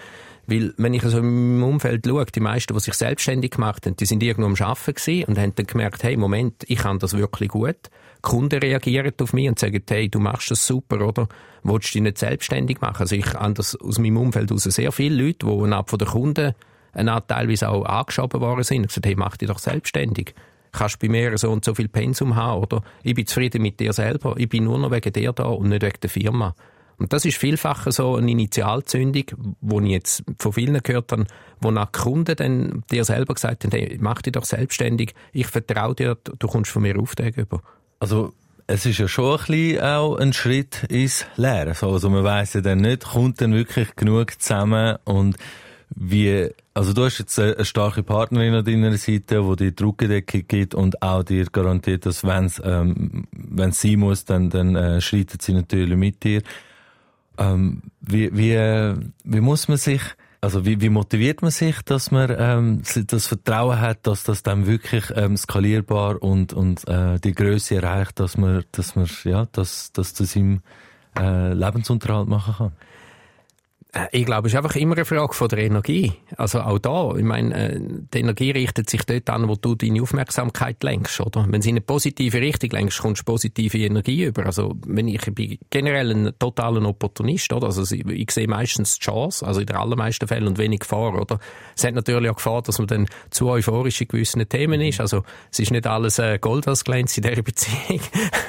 [0.47, 4.07] Weil, wenn ich so im Umfeld schaue, die meisten, die sich selbstständig gemacht haben, die
[4.07, 7.91] sind irgendwo am Arbeiten und haben dann gemerkt, hey, Moment, ich kann das wirklich gut.
[8.25, 11.29] Kunden reagieren auf mich und sagen, hey, du machst das super, oder?
[11.63, 13.01] Wolltest du dich nicht selbstständig machen?
[13.01, 16.09] Also ich habe das aus meinem Umfeld heraus sehr viele Leute, die ab von den
[16.09, 16.55] Kunden
[16.93, 20.35] eine Art teilweise auch angeschoben worden sind gesagt, hey, mach dich doch selbstständig
[20.75, 22.83] kannst bei mir so und so viel Pensum haben, oder?
[23.03, 25.83] Ich bin zufrieden mit dir selber, ich bin nur noch wegen dir da und nicht
[25.83, 26.55] wegen der Firma.
[26.97, 29.25] Und das ist vielfach so eine Initialzündung,
[29.61, 31.27] wo ich jetzt von vielen gehört habe,
[31.61, 35.95] wo nach Kunden dann dir selber gesagt haben, hey, mach dich doch selbstständig, ich vertraue
[35.95, 37.63] dir, du kommst von mir Aufträge über.
[37.99, 38.33] Also
[38.67, 41.75] es ist ja schon ein bisschen auch ein Schritt ins Leere.
[41.81, 45.37] Also man weiß ja dann nicht, kommt dann wirklich genug zusammen und
[45.97, 50.75] wie, also du hast jetzt eine starke Partnerin an deiner Seite, die dir Druckdeckung gibt
[50.75, 55.43] und auch dir garantiert, dass wenn es ähm, wenn's sein muss, dann, dann äh, schreitet
[55.43, 56.43] sie natürlich mit dir.
[57.39, 58.57] Ähm, wie, wie,
[59.25, 60.03] wie muss man sich,
[60.45, 64.67] also wie, wie motiviert man sich, dass man ähm, das Vertrauen hat, dass das dann
[64.67, 69.93] wirklich ähm, skalierbar und, und äh, die Größe erreicht, dass man, dass man ja, dass,
[69.93, 70.61] dass das im
[71.19, 72.73] äh, Lebensunterhalt machen kann?
[73.95, 76.13] Äh, ich glaube, es ist einfach immer eine Frage von der Energie.
[76.37, 77.81] Also auch da, ich meine, äh,
[78.13, 81.47] die Energie richtet sich dort an, wo du deine Aufmerksamkeit lenkst, oder?
[81.49, 84.47] Wenn sie in eine positive Richtung lenkst, kommst du positive Energie über.
[84.47, 87.67] Also, wenn ich, ich bin generell ein totaler Opportunist, oder?
[87.67, 91.15] Also, ich, ich sehe meistens die Chance, also in den allermeisten Fällen und wenig Gefahr,
[91.21, 91.39] oder?
[91.77, 95.01] Es hat natürlich auch Gefahr, dass man dann zu euphorisch in gewissen Themen ist.
[95.01, 98.01] Also, es ist nicht alles äh, Gold, was glänzt in dieser Beziehung.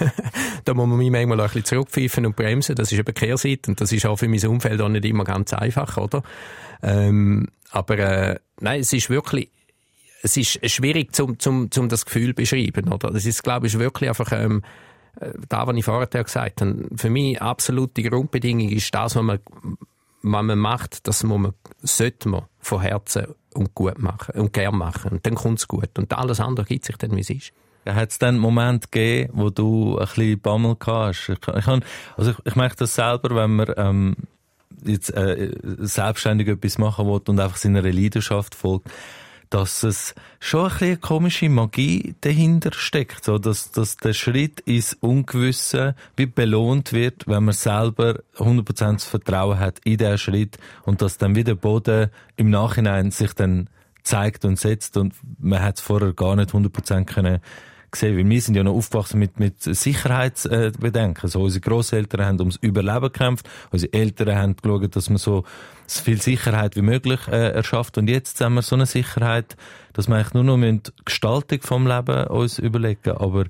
[0.66, 2.76] da muss man mich manchmal auch ein bisschen zurückpfeifen und bremsen.
[2.76, 5.35] Das ist eben Kehrseite und das ist auch für mein Umfeld auch nicht immer ganz
[5.36, 6.24] einfach, oder?
[6.82, 9.50] Ähm, aber äh, nein, es ist wirklich
[10.26, 13.12] es ist schwierig, zum, zum, zum das Gefühl zu beschreiben, oder?
[13.12, 14.64] Das ist, glaube ich, wirklich einfach ähm,
[15.20, 16.88] äh, da, was ich vorher gesagt habe.
[16.96, 19.40] Für mich absolute Grundbedingung ist das, was man,
[20.24, 24.76] was man macht, das muss man, sollte man von Herzen und gut machen und gern
[24.76, 25.12] machen.
[25.12, 25.98] Und dann kommt es gut.
[25.98, 27.54] Und alles andere gibt sich dann, wie es ist.
[27.86, 31.30] Hat es dann einen Moment gegeben, wo du ein bisschen Bammel hast?
[31.30, 34.16] Ich, ich, also ich, ich merke das selber, wenn man ähm,
[34.84, 38.90] jetzt äh, selbstständig etwas machen will und einfach seiner Leidenschaft folgt,
[39.50, 44.94] dass es schon ein bisschen komische Magie dahinter steckt, so dass, dass der Schritt ins
[44.96, 51.18] Ungewisse wie belohnt wird, wenn man selber 100% Vertrauen hat in diesen Schritt und dass
[51.18, 53.70] dann wieder Boden im Nachhinein sich dann
[54.04, 57.40] zeigt und setzt und man hat es vorher gar nicht 100% können
[57.96, 61.24] gesehen, weil wir sind ja noch aufgewachsen mit, mit Sicherheitsbedenken.
[61.24, 65.44] Also unsere Großeltern haben ums Überleben gekämpft, unsere Eltern haben geschaut, dass man so
[65.88, 67.98] so viel Sicherheit wie möglich äh, erschafft.
[67.98, 69.56] Und jetzt haben wir so eine Sicherheit,
[69.94, 73.12] dass wir eigentlich nur noch die Gestaltung vom Leben uns überlegen.
[73.12, 73.46] Aber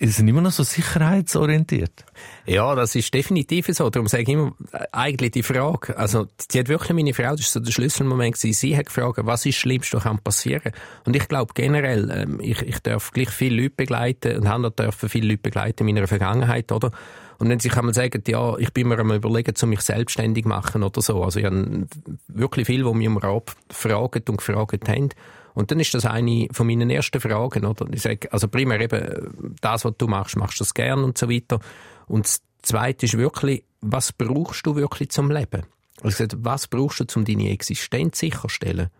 [0.00, 2.04] Sie sind immer noch so sicherheitsorientiert.
[2.46, 3.90] Ja, das ist definitiv so.
[3.90, 7.40] Darum sage ich immer, äh, eigentlich die Frage, also, die hat wirklich meine Frau, das
[7.40, 10.72] ist so der Schlüsselmoment gewesen, sie hat gefragt, was ist das Schlimmste, was kann passieren?
[11.04, 15.08] Und ich glaube generell, ähm, ich, ich darf gleich viele Leute begleiten und habe dürfen
[15.08, 16.92] viele Leute begleiten in meiner Vergangenheit, oder?
[17.38, 20.82] Und wenn sie man sagen, ja, ich bin mir am überlegen, zu mich selbstständig machen
[20.82, 21.22] oder so.
[21.22, 21.86] Also ich habe
[22.26, 25.10] wirklich viel, wo mir um Rat gefragt und gefragt haben.
[25.58, 27.84] Und dann ist das eine von meinen ersten Fragen, oder?
[27.90, 31.28] Ich sage, also primär eben, das, was du machst, machst du das gern und so
[31.28, 31.58] weiter.
[32.06, 35.64] Und das Zweite ist wirklich, was brauchst du wirklich zum Leben?
[35.96, 38.90] Also ich sage, was brauchst du, um deine Existenz sicherzustellen?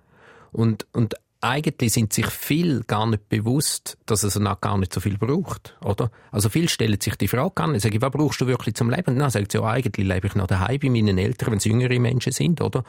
[0.50, 4.98] Und, und eigentlich sind sich viel gar nicht bewusst, dass es noch gar nicht so
[4.98, 6.10] viel braucht, oder?
[6.32, 9.16] Also viel stellen sich die Frage an, ich sage, was brauchst du wirklich zum Leben?
[9.16, 12.00] Dann sagt sie, ja, eigentlich lebe ich noch daheim bei meinen Eltern, wenn es jüngere
[12.00, 12.82] Menschen sind, oder?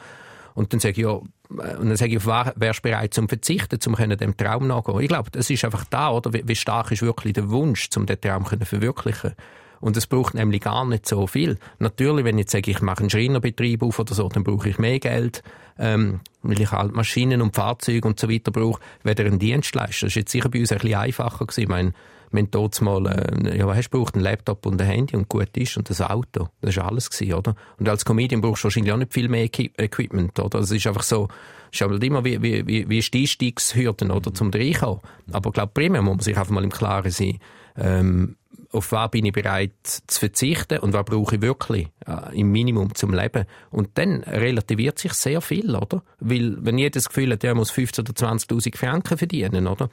[0.54, 4.36] Und dann sage ich, ja, und dann sage ich, wärst bereit zum Verzichten, um dem
[4.36, 5.00] Traum nachgehen?
[5.00, 6.32] Ich glaube, das ist einfach da, oder?
[6.32, 9.34] Wie stark ist wirklich der Wunsch, um den Traum zu verwirklichen?
[9.80, 11.58] Und es braucht nämlich gar nicht so viel.
[11.78, 14.78] Natürlich, wenn ich jetzt sage, ich mache einen Schreinerbetrieb auf oder so, dann brauche ich
[14.78, 15.42] mehr Geld,
[15.78, 20.06] ähm, weil ich halt Maschinen und Fahrzeuge und so weiter brauche, weder ein Dienstleister.
[20.06, 21.62] Das ist jetzt sicher bei uns ein bisschen einfacher gewesen.
[21.62, 21.94] Ich meine,
[22.32, 24.06] wir haben dort mal, äh, ja, was hast du?
[24.14, 26.48] Ein Laptop und ein Handy und gut ist und ein Auto.
[26.60, 27.56] Das war alles gewesen, oder?
[27.78, 30.60] Und als Comedian brauchst du wahrscheinlich auch nicht viel mehr Equipment, oder?
[30.60, 31.28] Es ist einfach so,
[31.72, 34.32] es ist halt immer wie, wie, wie, wie ist die Einstiegshürden, oder?
[34.32, 35.00] Zum Reinkommen.
[35.32, 37.38] Aber ich glaube, primär muss man sich einfach mal im Klaren sein,
[37.76, 38.36] ähm,
[38.72, 42.94] auf was bin ich bereit zu verzichten und was brauche ich wirklich äh, im Minimum
[42.94, 43.46] zum Leben.
[43.70, 46.02] Und dann relativiert sich sehr viel, oder?
[46.20, 49.90] Weil, wenn jeder das Gefühl hat, er muss 15.000 oder 20.000 Franken verdienen, oder?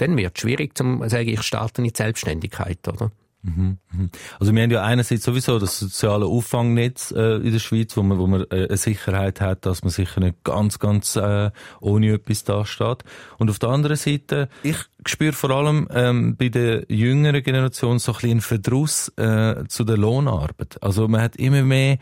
[0.00, 3.10] Dann wird es schwierig, zu sagen, ich starte in die Selbstständigkeit, oder?
[3.42, 4.10] Mhm, mhm.
[4.38, 8.18] Also wir haben ja einerseits sowieso das soziale Auffangnetz äh, in der Schweiz, wo man,
[8.18, 12.44] wo man äh, eine Sicherheit hat, dass man sicher nicht ganz, ganz äh, ohne etwas
[12.44, 13.02] dasteht.
[13.38, 18.12] Und auf der anderen Seite, ich spüre vor allem ähm, bei der jüngeren Generation so
[18.12, 20.82] ein bisschen einen Verdruss äh, zu der Lohnarbeit.
[20.82, 21.96] Also man hat immer mehr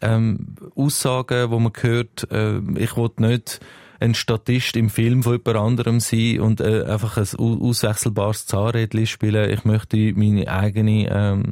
[0.00, 3.60] ähm, Aussagen, wo man hört, äh, ich will nicht
[4.02, 9.50] ein Statist im Film von jemand anderem sein und äh, einfach ein auswechselbares Zahnrädchen spielen.
[9.50, 11.44] Ich möchte meine eigene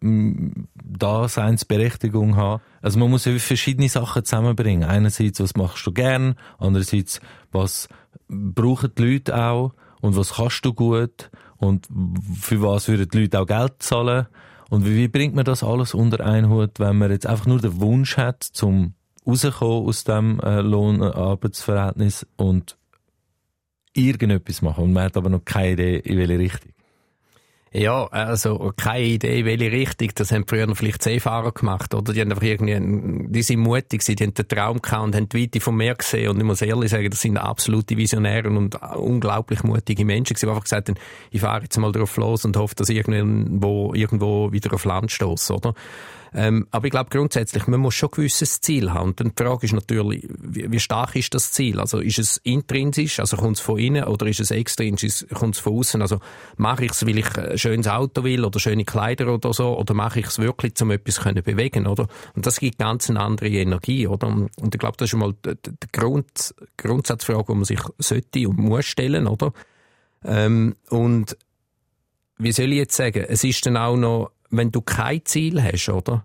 [0.00, 2.62] ähm, Daseinsberechtigung haben.
[2.82, 4.88] Also man muss ja für Sachen zusammenbringen.
[4.88, 6.34] Einerseits, was machst du gern?
[6.58, 7.20] Andererseits,
[7.52, 7.88] was
[8.28, 9.74] brauchen die Leute auch?
[10.00, 11.30] Und was kannst du gut?
[11.56, 11.88] Und
[12.40, 14.26] für was würden die Leute auch Geld zahlen?
[14.70, 17.60] Und wie, wie bringt man das alles unter einen Hut, wenn man jetzt einfach nur
[17.60, 18.94] den Wunsch hat, zum
[19.28, 22.78] rauskommen aus dem äh, Lohn-Arbeitsverhältnis und
[23.92, 24.84] irgendetwas machen.
[24.84, 26.72] Und man hat aber noch keine Idee, in welche Richtung.
[27.70, 30.08] Ja, also keine Idee, welche Richtung.
[30.14, 32.14] Das haben früher vielleicht Seefahrer gemacht, oder?
[32.14, 35.42] Die haben einfach irgendwie, die sind mutig die haben den Traum gehabt und haben die
[35.42, 36.30] Weite vom Meer gesehen.
[36.30, 40.62] Und ich muss ehrlich sagen, das sind absolute Visionäre und unglaublich mutige Menschen die einfach
[40.62, 40.92] gesagt
[41.30, 45.12] ich fahre jetzt mal drauf los und hoffe, dass ich irgendwo, irgendwo wieder auf Land
[45.12, 45.74] stoße, oder?
[46.34, 49.10] Ähm, aber ich glaube grundsätzlich, man muss schon ein gewisses Ziel haben.
[49.10, 51.80] Und dann die Frage ist natürlich, wie, wie stark ist das Ziel?
[51.80, 55.60] Also ist es intrinsisch, also kommt es von innen, oder ist es extrinsisch, kommt es
[55.60, 56.02] von außen?
[56.02, 56.20] Also
[56.56, 59.94] mache ich es, weil ich ein schönes Auto will oder schöne Kleider oder so, oder
[59.94, 62.06] mache ich es wirklich, um etwas können bewegen, oder?
[62.34, 64.28] Und das gibt ganz eine andere Energie, oder?
[64.28, 68.58] Und ich glaube, das ist mal die, die Grund, Grundsatzfrage, die man sich sollte und
[68.58, 69.52] muss stellen, oder?
[70.24, 71.36] Ähm, und
[72.38, 73.24] wie soll ich jetzt sagen?
[73.28, 76.24] Es ist dann auch noch wenn du kein Ziel hast, oder?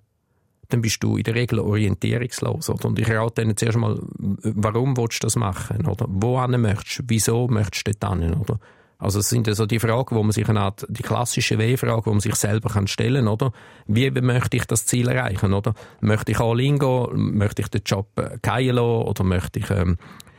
[0.70, 2.88] Dann bist du in der Regel orientierungslos, oder?
[2.88, 6.06] Und ich rate ihnen zuerst mal, warum willst du das machen, oder?
[6.10, 7.04] Wohin möchtest du?
[7.08, 8.60] Wieso möchtest du dort hin, oder?
[8.98, 12.12] Also es sind so die Fragen, wo man sich eine Art, die klassische W-Frage, wo
[12.12, 13.52] man sich selber kann stellen, oder?
[13.86, 15.74] Wie möchte ich das Ziel erreichen, oder?
[16.00, 17.38] Möchte ich all in gehen?
[17.38, 18.08] Möchte ich den Job
[18.42, 18.80] gehen lassen?
[18.80, 19.98] Oder möchte ich, ähm,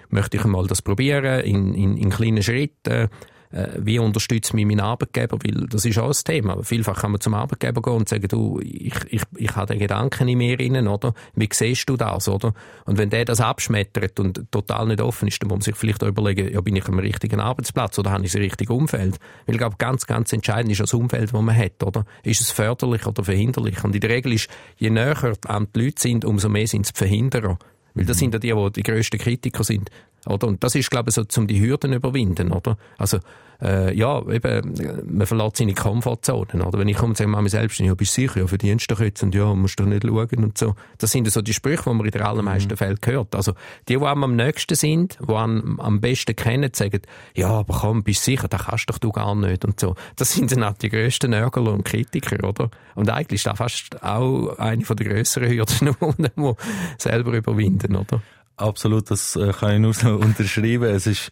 [0.09, 3.11] möchte ich mal das probieren in, in, in kleinen Schritten?
[3.55, 6.63] Äh, wie unterstützt mich mein Arbeitgeber, weil das ist auch ein Thema.
[6.65, 10.27] Vielfach kann man zum Arbeitgeber gehen und sagen, du, ich, ich, ich habe den Gedanken
[10.27, 11.15] in mir innen, oder?
[11.35, 12.53] Wie siehst du das, oder?
[12.85, 16.03] Und wenn der das abschmettert und total nicht offen ist, dann muss man sich vielleicht
[16.03, 19.19] auch überlegen, ja, bin ich am richtigen Arbeitsplatz oder habe ich das richtige Umfeld?
[19.47, 22.05] Weil ich glaube, ganz, ganz entscheidend ist das Umfeld, das man hat, oder?
[22.25, 23.85] Ist es förderlich oder verhinderlich?
[23.85, 27.59] Und in der Regel ist, je näher die Leute sind, umso mehr sind es Verhinderer.
[27.95, 29.91] Weil das sind ja die, die die grössten Kritiker sind.
[30.27, 30.47] Oder?
[30.47, 32.77] Und das ist, glaube ich, so, um die Hürden zu überwinden, oder?
[32.99, 33.19] Also,
[33.63, 34.75] äh, ja, eben,
[35.07, 36.79] man verlässt seine Komfortzone, oder?
[36.79, 39.23] Wenn ich komme und sage, Mami selbst, ja, bist du sicher, ja, verdienst doch jetzt
[39.23, 40.75] und ja, musst doch nicht schauen und so.
[40.99, 42.77] Das sind so die Sprüche, die man in den allermeisten mhm.
[42.77, 43.35] Fällen hört.
[43.35, 43.53] Also,
[43.89, 47.01] die, die einem am nächsten sind, die einem am besten kennen, sagen,
[47.35, 49.95] ja, aber komm, bist du sicher, das kannst doch du gar nicht und so.
[50.17, 52.71] Das sind dann auch die grössten Nörgler und Kritiker, oder?
[52.95, 56.55] Und eigentlich ist das fast auch eine der grösseren Hürden, die man
[56.99, 58.21] selber überwinden, oder?
[58.57, 60.85] Absolut, das äh, kann ich nur so unterschreiben.
[60.85, 61.31] Es ist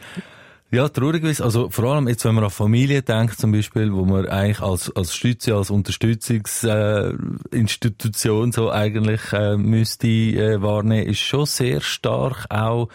[0.73, 4.27] ja, traurigerweise, also vor allem jetzt, wenn man an Familie denkt zum Beispiel, wo man
[4.27, 11.45] eigentlich als, als Stütze, als Unterstützungsinstitution äh, so eigentlich äh, müsste äh, wahrnehmen, ist schon
[11.45, 12.89] sehr stark auch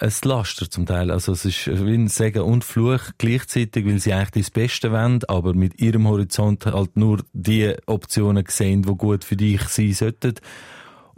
[0.00, 1.10] ein Laster zum Teil.
[1.10, 5.20] Also es ist wie ein Segen und Fluch gleichzeitig, weil sie eigentlich das Beste wollen,
[5.28, 10.34] aber mit ihrem Horizont halt nur die Optionen sehen, die gut für dich sein sollten.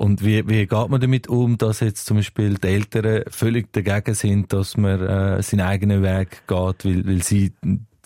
[0.00, 4.14] Und wie, wie geht man damit um, dass jetzt zum Beispiel die Eltern völlig dagegen
[4.14, 7.52] sind, dass man äh, seinen eigenen Weg geht, weil, weil sie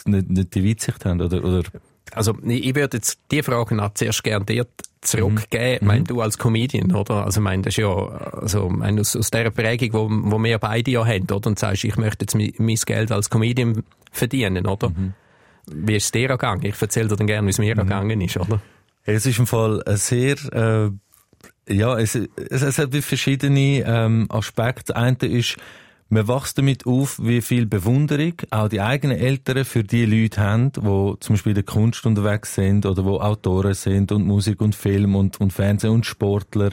[0.05, 1.21] nicht, nicht die Weitsicht haben?
[1.21, 1.63] Oder, oder?
[2.11, 4.67] Also ich würde jetzt die Frage nach zuerst gerne dir
[5.03, 5.85] zurückgeben.
[5.85, 5.87] Mhm.
[5.87, 7.27] Mein, du als Comedian, oder?
[7.27, 10.91] Also mein, das ist ja also mein, aus, aus der Prägung, wo, wo wir beide
[10.91, 11.47] ja haben, oder?
[11.47, 14.89] Und sagst, ich möchte jetzt mein, mein Geld als Comedian verdienen, oder?
[14.89, 15.15] Mhm.
[15.67, 16.65] Wie ist es dir ergangen?
[16.65, 17.83] Ich erzähle dir dann gerne, wie es mir mhm.
[17.83, 18.61] ergangen ist, oder?
[19.05, 20.91] Es ist im Fall ein sehr äh,
[21.69, 24.93] ja, es, es, es hat verschiedene ähm, Aspekte.
[24.93, 25.57] Das eine ist,
[26.09, 30.73] man wächst damit auf, wie viel Bewunderung auch die eigenen Eltern für die Leute haben,
[30.73, 34.75] die zum Beispiel in der Kunst unterwegs sind oder wo Autoren sind und Musik und
[34.75, 36.71] Film und, und Fernsehen und Sportler.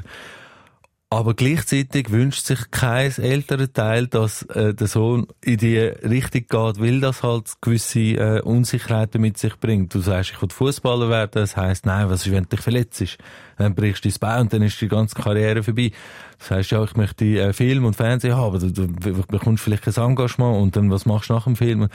[1.14, 6.80] Aber gleichzeitig wünscht sich kein älterer Teil, dass äh, der Sohn in die Richtung geht,
[6.80, 9.94] weil das halt gewisse äh, Unsicherheiten mit sich bringt.
[9.94, 13.18] Du sagst, ich will Fußballer werden, das heißt, nein, was ist, wenn du dich verletzt?
[13.58, 15.92] Dann brichst du dein Bein und dann ist die ganze Karriere vorbei.
[16.40, 18.88] Das heißt, ja, ich möchte äh, Film und Fernsehen haben, aber du, du
[19.28, 21.90] bekommst vielleicht ein Engagement und dann was machst du nach dem Film?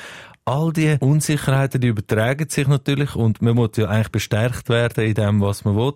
[0.44, 5.14] All die Unsicherheiten, die übertragen sich natürlich und man muss ja eigentlich bestärkt werden in
[5.14, 5.94] dem, was man will.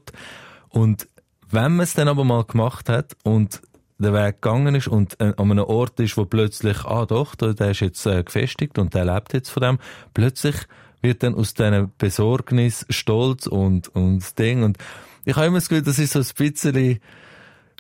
[0.71, 1.09] Und
[1.51, 3.61] wenn man es dann aber mal gemacht hat und
[3.99, 7.55] der Weg gegangen ist und äh, an einem Ort ist, wo plötzlich, ah doch, der,
[7.55, 9.79] der ist jetzt äh, gefestigt und der lebt jetzt von dem,
[10.15, 10.57] plötzlich
[11.03, 14.63] wird dann aus diesen Besorgnis Stolz und, und Ding.
[14.63, 14.79] Und
[15.25, 17.01] ich habe immer das Gefühl, das ist so ein bisschen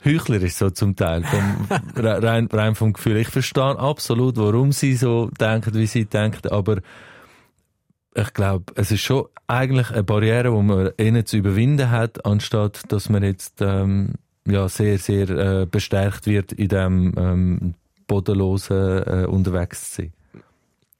[0.04, 3.18] heuchlerisch so zum Teil, vom, rein, rein vom Gefühl.
[3.18, 6.78] Ich verstehe absolut, warum sie so denken, wie sie denken, aber
[8.14, 12.90] ich glaube, es ist schon eigentlich eine Barriere, die man ihnen zu überwinden hat, anstatt
[12.92, 14.14] dass man jetzt ähm,
[14.46, 17.74] ja, sehr, sehr äh, bestärkt wird in dem ähm,
[18.06, 20.12] bodenlosen äh, unterwegs zu sein.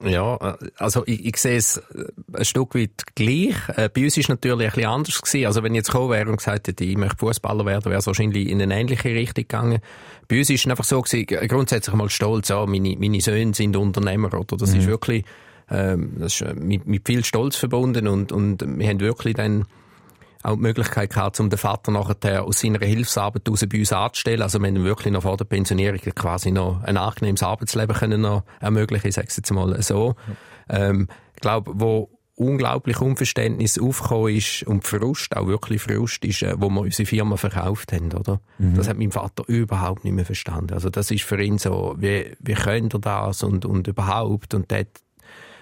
[0.02, 3.56] Ja, äh, also ich, ich sehe es äh, ein Stück weit gleich.
[3.76, 5.46] Äh, bei uns ist es natürlich ein bisschen anders gewesen.
[5.46, 8.06] Also wenn ich jetzt gekommen wäre und gesagt hätte, ich möchte Fußballer werden, wäre es
[8.06, 9.80] wahrscheinlich in eine ähnliche Richtung gegangen.
[10.28, 13.76] Bei uns ist es einfach so gewesen, grundsätzlich mal stolz, ja, meine, meine Söhne sind
[13.76, 14.56] Unternehmer, oder?
[14.56, 14.80] Das mhm.
[14.80, 15.24] ist wirklich,
[15.70, 19.66] ähm, das ist mit, mit viel Stolz verbunden und, und wir haben wirklich dann
[20.42, 24.42] auch die Möglichkeit gehabt, um den Vater nachher aus seiner Hilfsarbeit raus bei uns anzustellen.
[24.42, 28.44] Also wir haben wirklich noch vor der Pensionierung quasi noch ein angenehmes Arbeitsleben können noch
[28.59, 30.14] ermöglichen, ich sage es jetzt mal so.
[30.68, 32.09] Ähm, ich glaube, wo
[32.40, 37.37] unglaublich Unverständnis aufgekommen ist und Frust, auch wirklich Frust, ist, äh, wo wir unsere Firma
[37.37, 38.40] verkauft haben, oder?
[38.59, 38.76] Mhm.
[38.76, 40.72] Das hat mein Vater überhaupt nicht mehr verstanden.
[40.72, 44.72] Also das ist für ihn so, wie, wie könnt ihr das und, und überhaupt und
[44.72, 44.87] das.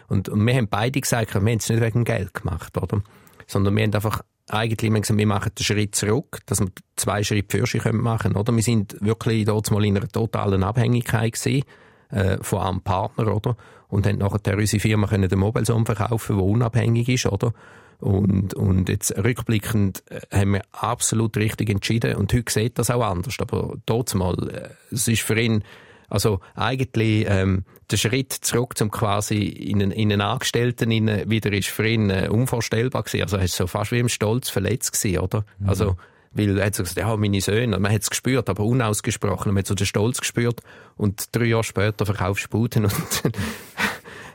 [0.08, 3.02] Und, und wir haben beide gesagt, wir haben es nicht wegen Geld gemacht, oder?
[3.46, 7.22] Sondern wir haben einfach eigentlich, wir, gesagt, wir machen den Schritt zurück, dass wir zwei
[7.22, 8.54] Schritte für sich machen können, oder?
[8.54, 11.64] Wir sind wirklich dort mal in einer totalen Abhängigkeit gewesen,
[12.10, 13.56] äh, von einem Partner, oder?
[13.88, 17.52] Und haben nachher unsere Firma können den Mobilson verkaufen, der unabhängig ist, oder?
[18.00, 23.02] Und, und jetzt rückblickend äh, haben wir absolut richtig entschieden und heute sieht das auch
[23.02, 25.64] anders, aber dort mal, äh, es ist für ihn
[26.08, 31.52] also eigentlich ähm, der Schritt zurück zum quasi in einen, in einen Angestellten in, wieder
[31.52, 33.22] ist für ihn äh, unvorstellbar gewesen.
[33.22, 35.44] Also er ist so fast wie im Stolz verletzt gewesen, oder?
[35.58, 35.68] Mhm.
[35.68, 35.96] Also
[36.32, 39.60] weil er hat so gesagt, ja, meine Söhne, man hat es gespürt, aber unausgesprochen, man
[39.60, 40.60] hat so den Stolz gespürt
[40.96, 42.94] und drei Jahre später verkaufst du Buden und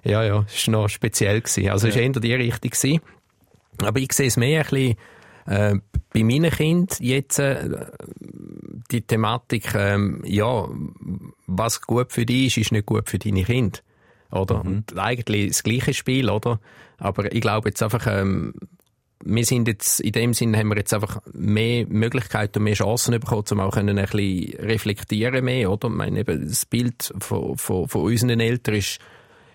[0.04, 1.70] ja, ja, es war noch speziell gewesen.
[1.70, 2.02] Also es ja.
[2.02, 3.02] war eher die Richtung gewesen.
[3.84, 4.98] Aber ich sehe es mehr ein bisschen
[5.46, 5.76] äh,
[6.13, 7.88] bei meinen Kindern jetzt äh,
[8.91, 10.67] die Thematik, ähm, ja,
[11.47, 13.80] was gut für dich ist, ist nicht gut für deine Kinder.
[14.32, 14.63] Oder?
[14.63, 14.67] Mhm.
[14.67, 16.60] Und eigentlich das gleiche Spiel, oder?
[16.97, 18.54] Aber ich glaube jetzt einfach, ähm,
[19.26, 23.19] wir sind jetzt, in dem Sinne haben wir jetzt einfach mehr Möglichkeiten und mehr Chancen
[23.19, 25.88] bekommen, um auch können ein bisschen reflektieren mehr, oder?
[25.88, 28.99] Ich meine, eben das Bild von, von, von unseren Eltern ist,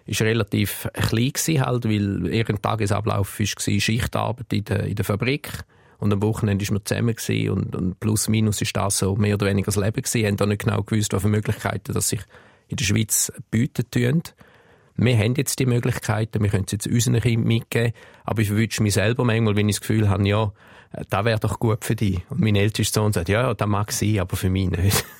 [0.06, 5.64] ist relativ klein gewesen, halt, weil ihren Tagesablauf war Schichtarbeit in der, in der Fabrik
[5.98, 9.46] und am Wochenende waren wir zusammen und, und plus minus ist das so mehr oder
[9.46, 10.02] weniger das Leben.
[10.12, 12.20] Wir haben da nicht genau gewusst, welche Möglichkeiten dass sich
[12.68, 14.22] in der Schweiz bieten tun.
[14.96, 17.92] Wir haben jetzt die Möglichkeiten, wir können es jetzt unseren Kindern mitgeben,
[18.24, 20.52] aber ich wünsche mich selber manchmal, wenn ich das Gefühl habe, ja,
[21.08, 22.20] das wäre doch gut für dich.
[22.30, 25.04] Und mein ältester Sohn sagt, ja, ja, das mag sein, aber für mich nicht.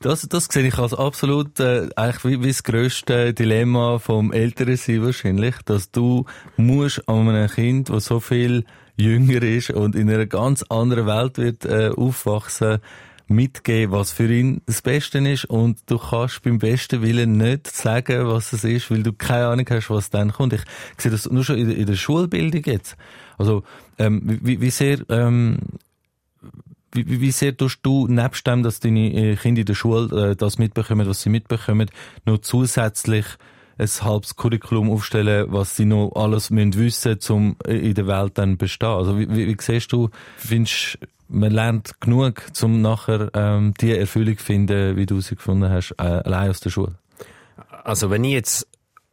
[0.00, 4.76] Das, das sehe ich als absolut äh, eigentlich wie, wie das grösste Dilemma vom Älteren
[4.76, 8.64] sein wahrscheinlich, dass du musst an einem Kind, das so viel
[8.96, 12.78] jünger ist und in einer ganz anderen Welt wird äh, aufwachsen,
[13.28, 18.26] mitgeben, was für ihn das Beste ist und du kannst beim besten Willen nicht sagen,
[18.28, 20.52] was es ist, weil du keine Ahnung hast, was dann kommt.
[20.52, 20.62] Ich
[20.98, 22.96] sehe das nur schon in, in der Schulbildung jetzt.
[23.36, 23.64] Also
[23.98, 25.58] ähm, wie, wie sehr ähm,
[26.92, 30.36] wie, wie sehr tust du, nebst dem, dass deine äh, Kinder in der Schule äh,
[30.36, 31.90] das mitbekommen, was sie mitbekommen,
[32.24, 33.26] noch zusätzlich
[33.78, 38.56] ein halbes Curriculum aufstellen, was sie noch alles müssen wissen um in der Welt dann
[38.56, 38.88] bestehen.
[38.88, 44.38] Also wie, wie, wie siehst du, findest man lernt genug, um nachher ähm, die Erfüllung
[44.38, 46.94] zu finden, wie du sie gefunden hast, äh, allein aus der Schule?
[47.84, 48.68] Also wenn ich jetzt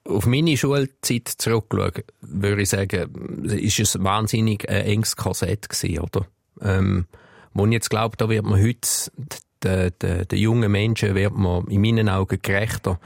[0.06, 6.26] auf meine Schulzeit zurückschaue, würde ich sagen, ist es wahnsinnig ein enges Korsett gewesen, oder?
[6.62, 7.06] Ähm,
[7.54, 8.88] wo ich jetzt glaube, da wird man heute
[9.64, 13.00] den, den, den jungen Menschen wird man in meinen Augen gerechter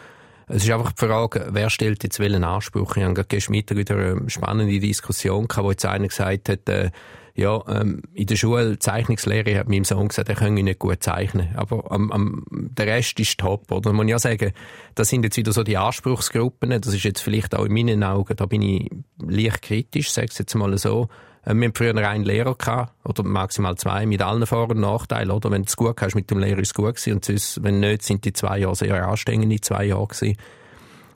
[0.47, 2.95] es ist einfach die Frage, wer stellt jetzt welchen Anspruch?
[2.95, 6.91] Ich habe gestern Mittag wieder eine spannende Diskussion gehabt, wo jetzt einer gesagt hat, äh,
[7.35, 11.49] ja, ähm, in der Schule Zeichnungslehre hat meinem Sohn gesagt, er könne nicht gut zeichnen.
[11.55, 13.93] Aber am, am, der Rest ist top, oder?
[13.93, 14.53] Man muss ja sagen,
[14.95, 16.69] das sind jetzt wieder so die Anspruchsgruppen.
[16.81, 18.89] Das ist jetzt vielleicht auch in meinen Augen, da bin ich
[19.21, 21.09] leicht kritisch, ich jetzt mal so.
[21.47, 25.31] Äh, wir haben früher einen Lehrer gehabt, oder maximal zwei, mit allen Vor- und Nachteilen,
[25.31, 25.49] oder?
[25.51, 27.79] Wenn du es gut hast mit dem Lehrer, ist es gut gewesen, und sonst, wenn
[27.79, 30.37] nicht, sind die zwei Jahre sehr anstrengende zwei Jahre gewesen.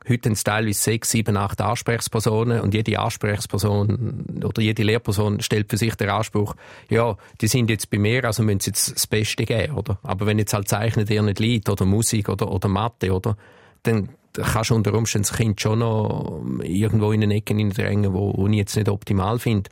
[0.10, 5.70] Heute haben es teilweise sechs, sieben, acht Ansprechpersonen und jede Ansprechperson oder jede Lehrperson stellt
[5.70, 6.56] für sich den Anspruch,
[6.90, 10.00] ja, die sind jetzt bei mir, also müssen sie jetzt das Beste geben, oder?
[10.02, 13.38] Aber wenn jetzt halt Zeichnen dir nicht liegt oder Musik oder, oder Mathe, oder?
[13.84, 18.34] Dann kannst du unter Umständen das Kind schon noch irgendwo in den Ecken drängen, wo,
[18.36, 19.70] wo ich jetzt nicht optimal finde.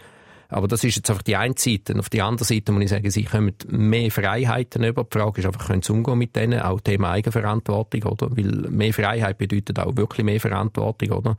[0.49, 1.97] Aber das ist jetzt einfach die eine Seite.
[1.97, 5.03] Auf die andere Seite muss ich sagen, sie kommen mehr Freiheiten über.
[5.03, 6.59] Die Frage ist einfach, können sie umgehen mit denen?
[6.59, 8.35] Auch Thema Eigenverantwortung, oder?
[8.35, 11.37] Weil mehr Freiheit bedeutet auch wirklich mehr Verantwortung, oder?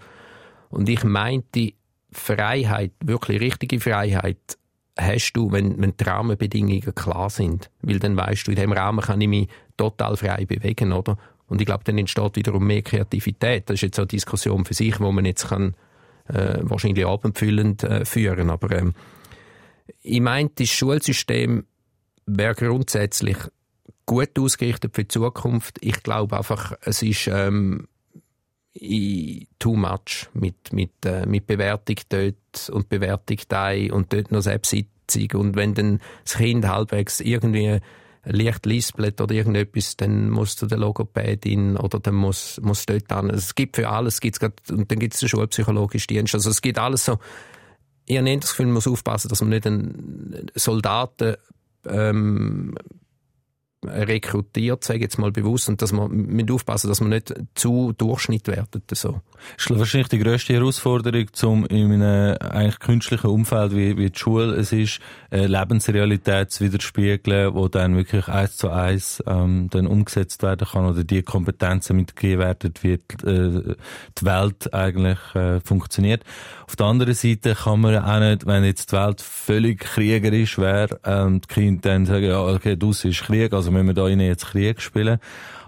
[0.69, 1.73] Und ich meinte,
[2.13, 4.57] Freiheit, wirklich richtige Freiheit,
[4.97, 7.69] hast du, wenn, wenn die Rahmenbedingungen klar sind.
[7.83, 11.19] Weil dann weißt du, in diesem Rahmen kann ich mich total frei bewegen, oder?
[11.49, 13.69] Und ich glaube, dann entsteht wiederum mehr Kreativität.
[13.69, 15.75] Das ist jetzt eine Diskussion für sich, wo man jetzt kann,
[16.63, 18.51] wahrscheinlich abendfüllend äh, führen.
[18.51, 18.95] Aber ähm,
[20.03, 21.65] ich meine, das Schulsystem
[22.27, 23.37] wäre grundsätzlich
[24.07, 25.79] gut ausgerichtet für die Zukunft.
[25.81, 27.87] Ich glaube einfach, es ist ähm,
[29.59, 35.41] too much mit, mit, äh, mit Bewertung dort und Bewertung da und dort noch Selbstsitzung.
[35.41, 37.81] Und wenn dann das Kind halbwegs irgendwie
[38.25, 43.31] leicht lispelt oder irgendetwas, dann muss zu der Logopädin oder dann muss, muss dort an.
[43.31, 46.35] Es gibt für alles, gibt's grad, und dann gibt es den schulpsychologischen Dienst.
[46.35, 47.19] Also es gibt alles so,
[48.07, 51.37] ich habe das Gefühl, man muss aufpassen, dass man nicht einen Soldaten
[51.87, 52.75] ähm,
[53.87, 58.47] rekrutiert, sage jetzt mal bewusst, und dass man mit aufpassen, dass man nicht zu Durchschnitt
[58.49, 58.85] wertet.
[58.93, 59.21] So.
[59.57, 64.19] Das ist wahrscheinlich die grösste Herausforderung, um in einem eigentlich künstlichen Umfeld wie, wie die
[64.19, 65.01] Schule es ist,
[65.31, 70.87] eine Lebensrealität zu widerspiegeln, wo dann wirklich eins zu eins ähm, dann umgesetzt werden kann
[70.87, 73.77] oder die Kompetenzen mitgegeben werden, wie die, äh,
[74.19, 76.23] die Welt eigentlich äh, funktioniert.
[76.67, 81.01] Auf der anderen Seite kann man auch nicht, wenn jetzt die Welt völlig kriegerisch wäre,
[81.05, 84.27] ähm, die Kinder dann sagen, ja, okay, du ist Krieg, also müssen wir da innen
[84.27, 85.19] jetzt Krieg spielen.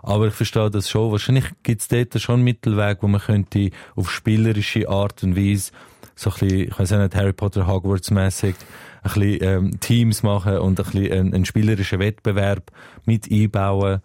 [0.03, 1.12] Aber ich verstehe das schon.
[1.12, 5.72] Wahrscheinlich gibt es dort schon einen Mittelweg, wo man könnte auf spielerische Art und Weise
[6.14, 8.55] so ein bisschen, ich weiß nicht, Harry Potter Hogwarts-mäßig,
[9.03, 12.70] ein bisschen ähm, Teams machen und ein bisschen einen, einen spielerischen Wettbewerb
[13.05, 14.00] mit einbauen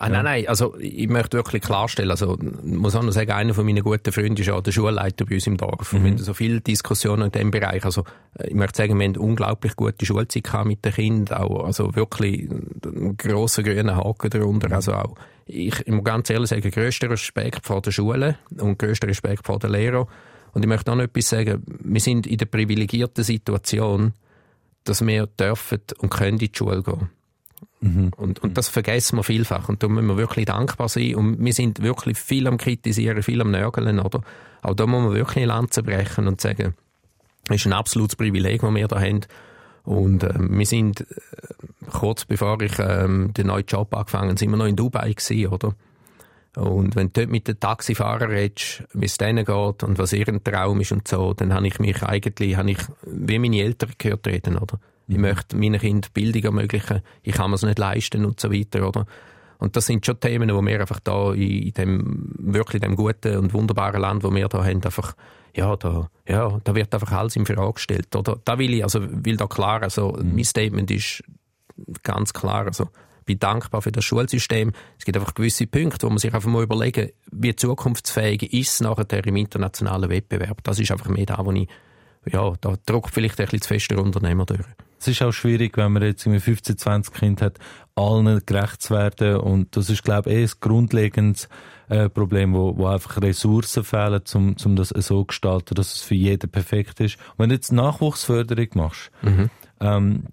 [0.00, 3.52] Ah, nein, nein, also ich möchte wirklich klarstellen, also ich muss auch noch sagen, einer
[3.52, 5.92] von meinen guten Freunden ist auch der Schulleiter bei uns im Dorf.
[5.92, 6.04] Mhm.
[6.04, 7.84] Wir haben so viele Diskussionen in diesem Bereich.
[7.84, 8.04] Also
[8.44, 12.48] ich möchte sagen, wir haben unglaublich gute Schulzeit gehabt mit den Kindern, auch, also wirklich
[12.48, 14.68] einen grossen grünen Haken darunter.
[14.68, 14.74] Mhm.
[14.74, 19.08] Also auch, ich, ich muss ganz ehrlich sagen, grösster Respekt vor der Schule und grösster
[19.08, 20.06] Respekt vor den Lehrern.
[20.52, 24.12] Und ich möchte auch noch etwas sagen, wir sind in der privilegierten Situation,
[24.84, 27.10] dass wir dürfen und können in die Schule gehen.
[27.80, 28.10] Mhm.
[28.16, 29.68] Und, und das vergessen wir vielfach.
[29.68, 31.14] Und da müssen wir wirklich dankbar sein.
[31.14, 34.22] Und wir sind wirklich viel am Kritisieren, viel am Nörgeln, oder?
[34.62, 36.74] Auch da muss man wirklich Lanzen brechen und sagen,
[37.48, 39.20] es ist ein absolutes Privileg, das wir da haben.
[39.84, 41.06] Und äh, wir sind, äh,
[41.90, 45.74] kurz bevor ich äh, den neuen Job angefangen sind wir noch in Dubai gewesen, oder?
[46.56, 50.26] Und wenn du dort mit den Taxifahrern redest, wie es denen geht und was ihr
[50.42, 54.26] Traum ist und so, dann habe ich mich eigentlich, habe ich wie meine Eltern gehört
[54.26, 54.80] reden, oder?
[55.08, 57.00] Ich möchte meinen Kindern Bildung ermöglichen.
[57.22, 59.06] Ich kann mir es nicht leisten und so weiter, oder?
[59.58, 63.52] Und das sind schon Themen, wo wir einfach da in dem, wirklich dem guten und
[63.52, 65.16] wunderbaren Land, wo wir da haben, einfach,
[65.56, 68.38] ja, da, ja, da wird einfach alles in Frage gestellt, oder?
[68.44, 70.36] Da will ich, also, will da klar, also, mhm.
[70.36, 71.24] mein Statement ist
[72.04, 72.88] ganz klar, also,
[73.24, 74.72] bin dankbar für das Schulsystem.
[74.98, 78.80] Es gibt einfach gewisse Punkte, wo man sich einfach mal überlegen, wie zukunftsfähig ist es
[78.80, 80.62] nachher im internationalen Wettbewerb.
[80.64, 81.68] Das ist einfach mehr da, wo ich,
[82.26, 84.64] ja, da drückt vielleicht ein bisschen zu fest der Unternehmer durch.
[84.98, 87.58] Es ist auch schwierig, wenn man jetzt 15, 20 Kinder hat,
[87.94, 89.36] allen gerecht zu werden.
[89.36, 91.48] Und das ist, glaube ich, eh ein grundlegendes
[91.88, 96.02] äh, Problem, wo, wo einfach Ressourcen fehlen, um, um das so zu gestalten, dass es
[96.02, 97.18] für jeden perfekt ist.
[97.36, 99.50] Wenn du jetzt Nachwuchsförderung machst, mhm.
[99.80, 100.24] ähm,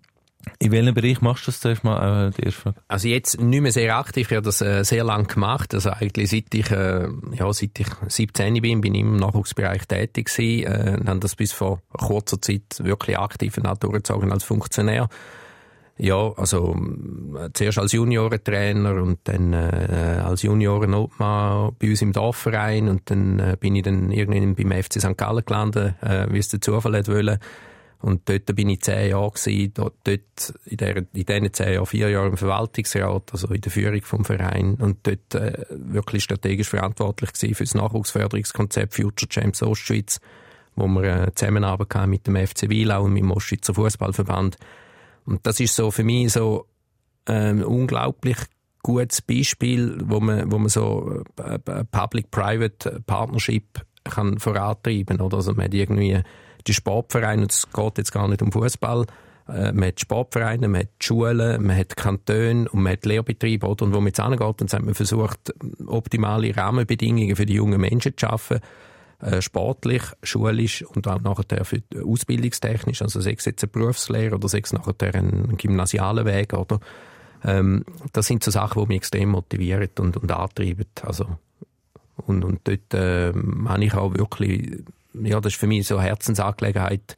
[0.59, 2.27] in welchem Bereich machst du das zuerst mal?
[2.27, 2.75] Äh, die erste Frage?
[2.87, 5.73] Also jetzt nicht mehr sehr aktiv, ich habe das äh, sehr lange gemacht.
[5.73, 10.27] Also eigentlich seit ich, äh, ja, seit ich 17 bin, bin ich im Nachwuchsbereich tätig
[10.27, 10.65] gewesen.
[10.65, 15.09] Äh, habe das bis vor kurzer Zeit wirklich aktiv durchgezogen als Funktionär.
[15.97, 16.75] Ja, also
[17.37, 23.39] äh, zuerst als Juniorentrainer und dann äh, als Junioren-Obmann bei uns im Dorfverein und dann
[23.39, 25.17] äh, bin ich dann irgendwann beim FC St.
[25.17, 27.39] Gallen gelandet, äh, wie es der Zufall wollte.
[28.05, 32.11] Und dort bin ich zehn Jahre gewesen, dort, in, der, in diesen zehn Jahren, vier
[32.11, 37.33] Jahre im Verwaltungsrat, also in der Führung vom Verein und dort äh, wirklich strategisch verantwortlich
[37.33, 40.21] gewesen für das Nachwuchsförderungskonzept Future Champs Ostschweiz,
[40.75, 44.57] wo wir äh, Zusammenarbeit mit dem FC Wielau und mit dem Ostschweizer Fußballverband.
[45.25, 46.67] Und das ist so für mich so
[47.25, 48.37] ähm, unglaublich
[48.83, 51.57] gutes Beispiel, wo man, wo man so äh,
[51.89, 55.37] Public-Private Partnership kann vorantreiben, oder?
[55.37, 56.21] Also man hat irgendwie
[56.67, 59.05] die Sportvereine, es geht jetzt gar nicht um Fußball,
[59.47, 63.85] äh, man hat Sportvereine, man hat Schulen, man hat Kantone und man hat Lehrbetriebe, oder?
[63.85, 65.53] Und wo man jetzt angeht, dann hat man versucht,
[65.85, 68.59] optimale Rahmenbedingungen für die jungen Menschen zu schaffen,
[69.21, 74.47] äh, sportlich, schulisch und auch nachher für ausbildungstechnisch, also sei es jetzt eine Berufslehre oder
[74.47, 76.79] sei es nachher ein gymnasialer Weg, oder?
[77.43, 80.87] Ähm, das sind so Sachen, die mich extrem motivieren und, und antreiben.
[81.03, 81.27] Also,
[82.25, 83.33] und, und dort äh,
[83.67, 84.83] habe ich auch wirklich
[85.23, 87.15] ja, das ist für mich so eine Herzensangelegenheit.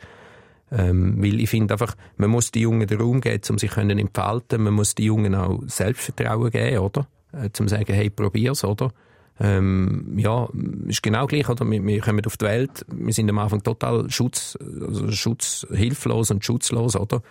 [0.69, 3.97] Ähm, weil ich finde einfach, man muss die Jungen den Raum geben, um sich können
[3.97, 4.63] entfalten.
[4.63, 7.07] Man muss die Jungen auch Selbstvertrauen geben, oder?
[7.31, 8.91] Äh, zum sagen, hey, probier's, oder?
[9.39, 10.49] ähm, ja,
[10.87, 11.69] ist genau gleich, oder?
[11.69, 16.43] Wir, wir kommen auf die Welt, wir sind am Anfang total schutz, also schutzhilflos und
[16.43, 17.21] schutzlos, oder?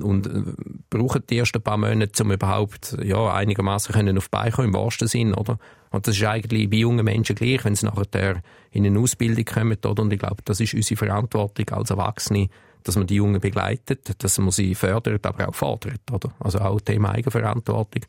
[0.00, 0.42] Und äh,
[0.90, 5.08] brauchen die ersten paar Monate, um überhaupt, ja, einigermaßen auf die Beine kommen, im wahrsten
[5.08, 5.58] Sinn, oder?
[5.90, 9.76] Und das ist eigentlich bei jungen Menschen gleich, wenn sie nachher in eine Ausbildung kommen,
[9.84, 10.02] oder?
[10.02, 12.48] Und ich glaube, das ist unsere Verantwortung als Erwachsene,
[12.82, 16.32] dass man die Jungen begleitet, dass man sie fördert, aber auch fordert, oder?
[16.40, 18.04] Also auch Thema Eigenverantwortung.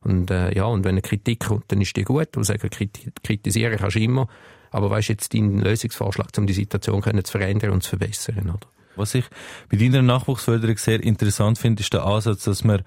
[0.00, 2.36] Und äh, ja, und wenn eine Kritik kommt, dann ist die gut.
[2.36, 2.68] Und sagen,
[3.22, 4.28] kritisieren kannst du immer.
[4.70, 8.50] Aber was ist jetzt dein Lösungsvorschlag, um die Situation können zu verändern und zu verbessern,
[8.50, 8.66] oder?
[8.98, 9.24] Was ich
[9.70, 12.82] bei deiner Nachwuchsförderung sehr interessant finde, ist der Ansatz, dass man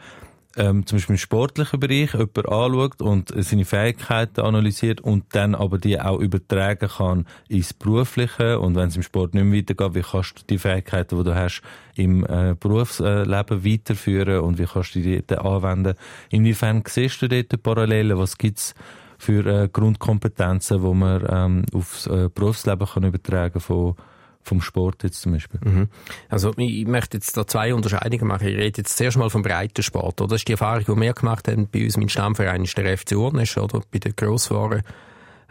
[0.57, 5.77] ähm, zum Beispiel im sportlichen Bereich jemanden anschaut und seine Fähigkeiten analysiert und dann aber
[5.77, 10.01] die auch übertragen kann ins Berufliche und wenn es im Sport nicht mehr weitergeht, wie
[10.01, 11.61] kannst du die Fähigkeiten, die du hast,
[11.95, 15.95] im äh, Berufsleben weiterführen und wie kannst du die dort anwenden.
[16.29, 18.17] Inwiefern siehst du dort Parallelen?
[18.17, 18.75] Was gibt's
[19.17, 23.95] für äh, Grundkompetenzen, wo man ähm, aufs äh, Berufsleben kann übertragen von
[24.43, 25.59] vom Sport jetzt zum Beispiel?
[25.63, 25.87] Mhm.
[26.29, 28.47] Also ich möchte jetzt da zwei Unterscheidungen machen.
[28.47, 30.21] Ich rede jetzt zuerst mal vom Breitensport.
[30.21, 30.29] Oder?
[30.29, 31.97] Das ist die Erfahrung, die wir gemacht haben bei uns.
[31.97, 33.81] Mein Stammverein ist der FC Urnisch, oder?
[33.91, 34.83] bei den Grossfahren.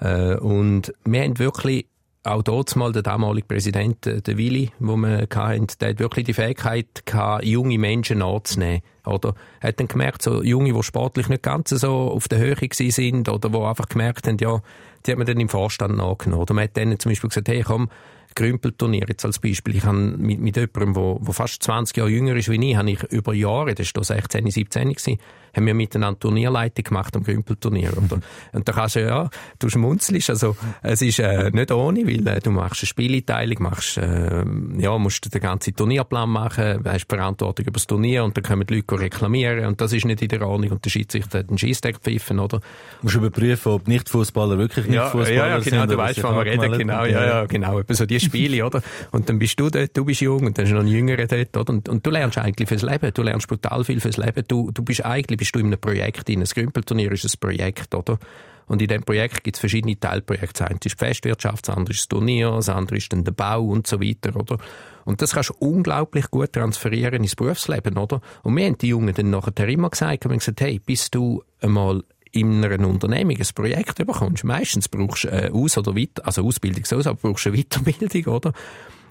[0.01, 1.87] Äh, und wir haben wirklich
[2.23, 6.35] auch dort mal der damalige Präsident, der Willi, wo wir hatten, der hat wirklich die
[6.35, 8.83] Fähigkeit gehabt, junge Menschen anzunehmen.
[9.07, 9.35] Oder?
[9.61, 13.29] Er hat dann gemerkt, so Junge, die sportlich nicht ganz so auf der Höhe sind
[13.29, 14.61] oder die einfach gemerkt haben, ja,
[15.07, 16.43] die hat man dann im Vorstand nachgenommen.
[16.43, 17.89] Oder man hat dann zum Beispiel gesagt, hey, komm,
[18.35, 19.77] Grümpelturnier jetzt als Beispiel.
[19.77, 23.03] Ich habe mit, mit jemandem, der, fast 20 Jahre jünger ist wie ich, habe ich
[23.05, 25.19] über Jahre, das war 16, 17 gewesen,
[25.55, 27.97] haben wir miteinander Turnierleitung gemacht am Grümpelturnier.
[27.97, 32.27] Und, und da kannst du, ja, du schmunzelst, also es ist äh, nicht ohne, weil
[32.27, 34.45] äh, du machst eine Spielteilung, machst, äh,
[34.79, 38.77] ja, musst den ganzen Turnierplan machen, hast Verantwortung über das Turnier und dann kommen die
[38.77, 41.99] Leute reklamieren und das ist nicht in der Ordnung und der Schiedsrichter hat den Scheissdeck
[41.99, 42.59] pfeifen, oder?
[42.59, 42.65] Du
[43.03, 46.79] musst überprüfen, ob Nicht-Fußballer wirklich Nicht-Fußballer ja, ja, ja, genau, du weißt, von wir reden,
[46.79, 48.83] genau, ja, ja, genau, so die Spiele, oder?
[49.11, 51.57] Und dann bist du dort, du bist jung und dann ist noch ein Jüngerer dort,
[51.57, 51.73] oder?
[51.73, 54.83] Und, und du lernst eigentlich fürs Leben, du lernst brutal viel fürs Leben, du, du
[54.83, 56.41] bist eigentlich bist du in einem Projekt drin.
[56.41, 58.19] Das Grümpelturnier ist ein Projekt, oder?
[58.67, 60.53] Und in diesem Projekt gibt es verschiedene Teilprojekte.
[60.53, 63.33] Das eine ist die Festwirtschaft, das andere ist das Turnier, das andere ist dann der
[63.33, 64.59] Bau und so weiter, oder?
[65.07, 68.21] Und das kannst du unglaublich gut transferieren ins Berufsleben, oder?
[68.43, 72.05] Und wir haben die Jungen dann nachher immer gesagt, haben gesagt, hey, bist du einmal
[72.33, 76.85] in einer Unternehmung ein Projekt bekommst, meistens brauchst du äh, Aus- oder Weiter, also Ausbildung
[76.85, 78.53] so, aber brauchst du eine Weiterbildung, oder?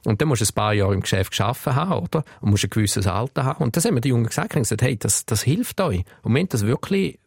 [0.06, 2.24] Und dann musst du ein paar Jahre im Geschäft geschaffen haben, oder?
[2.42, 3.64] Und musst ein gewisses Alter haben.
[3.64, 6.04] Und das haben mir die Jungen gesagt, und gesagt, hey, das, das hilft euch.
[6.24, 7.20] Und wir haben das wirklich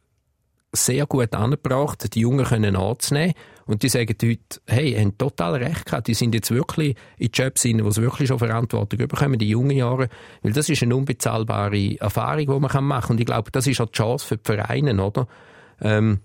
[0.75, 3.35] sehr gut angebracht, die Jungen können anzunehmen.
[3.67, 6.09] Und die sagen heute, hey, haben total recht gehabt.
[6.09, 10.09] Die sind jetzt wirklich in Jobs wo sie wirklich schon Verantwortung bekommen, die jungen Jahre.
[10.43, 13.11] Weil das ist eine unbezahlbare Erfahrung, die man machen kann.
[13.11, 15.29] Und ich glaube, das ist auch die Chance für die Vereine, oder?
[15.81, 16.21] Ähm,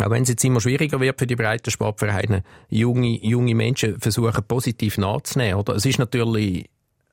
[0.00, 4.44] auch wenn es jetzt immer schwieriger wird für die breiten Sportvereine, junge, junge Menschen versuchen
[4.46, 5.60] positiv nachzunehmen.
[5.60, 5.74] Oder?
[5.74, 6.68] Es ist natürlich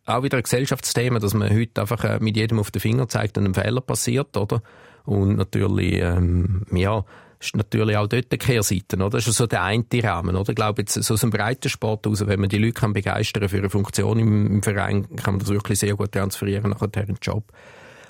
[0.05, 3.38] auch wieder ein Gesellschaftsthema, dass man heute einfach äh, mit jedem auf den Finger zeigt,
[3.38, 4.61] wenn ein Fehler passiert, oder?
[5.03, 7.03] Und natürlich, ähm, ja,
[7.39, 9.09] ist natürlich auch dort die Kehrseite, oder?
[9.09, 10.49] Das ist so der eine Rahmen, oder?
[10.49, 13.57] Ich glaube, jetzt, so aus dem Breitensport aus, wenn man die Leute kann begeistern für
[13.57, 17.17] eine Funktion im, im Verein, kann man das wirklich sehr gut transferieren nachher in den
[17.21, 17.51] Job.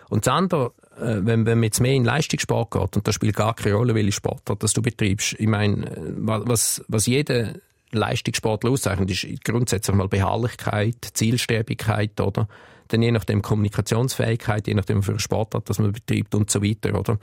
[0.10, 3.54] Und das andere, wenn, wenn man jetzt mehr in Leistungssport geht, und das spielt gar
[3.54, 7.54] keine Rolle, welche Sportart das du betreibst, ich meine, äh, was, was jeder
[7.92, 12.48] Leistungssportler auszeichnet, ist grundsätzlich mal Beharrlichkeit, Zielstrebigkeit, oder?
[12.90, 17.18] Dann je nachdem Kommunikationsfähigkeit, je nachdem für Sportart, das man betreibt und so weiter, oder?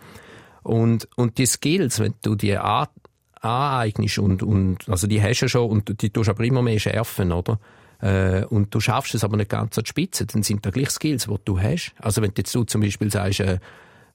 [0.63, 5.69] Und, und die Skills, wenn du die aneignest und, und, also die hast du schon
[5.69, 7.59] und die tust aber immer mehr schärfen, oder?
[8.03, 10.91] Äh, und du schaffst es aber nicht ganz an die Spitze, dann sind da gleich
[10.91, 11.95] Skills, die du hast.
[11.99, 13.59] Also wenn jetzt du zum Beispiel sagst, äh,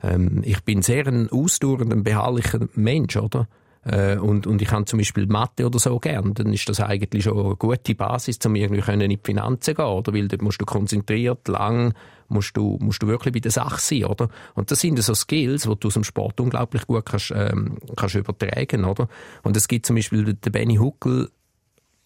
[0.03, 3.47] ähm, ich bin sehr ein ausdauernder, beharrlicher Mensch, oder?
[3.85, 7.23] Äh, und, und ich habe zum Beispiel Mathe oder so gern, dann ist das eigentlich
[7.23, 10.13] schon eine gute Basis, um irgendwie in die Finanzen gehen, oder?
[10.13, 11.93] Weil dort musst du konzentriert, lang,
[12.27, 14.27] musst du, musst du wirklich bei der Sache sein, oder?
[14.55, 18.15] Und das sind so Skills, die du aus dem Sport unglaublich gut kannst, ähm, kannst
[18.15, 19.07] übertragen, oder?
[19.43, 21.29] Und es gibt zum Beispiel den Benny Huckel,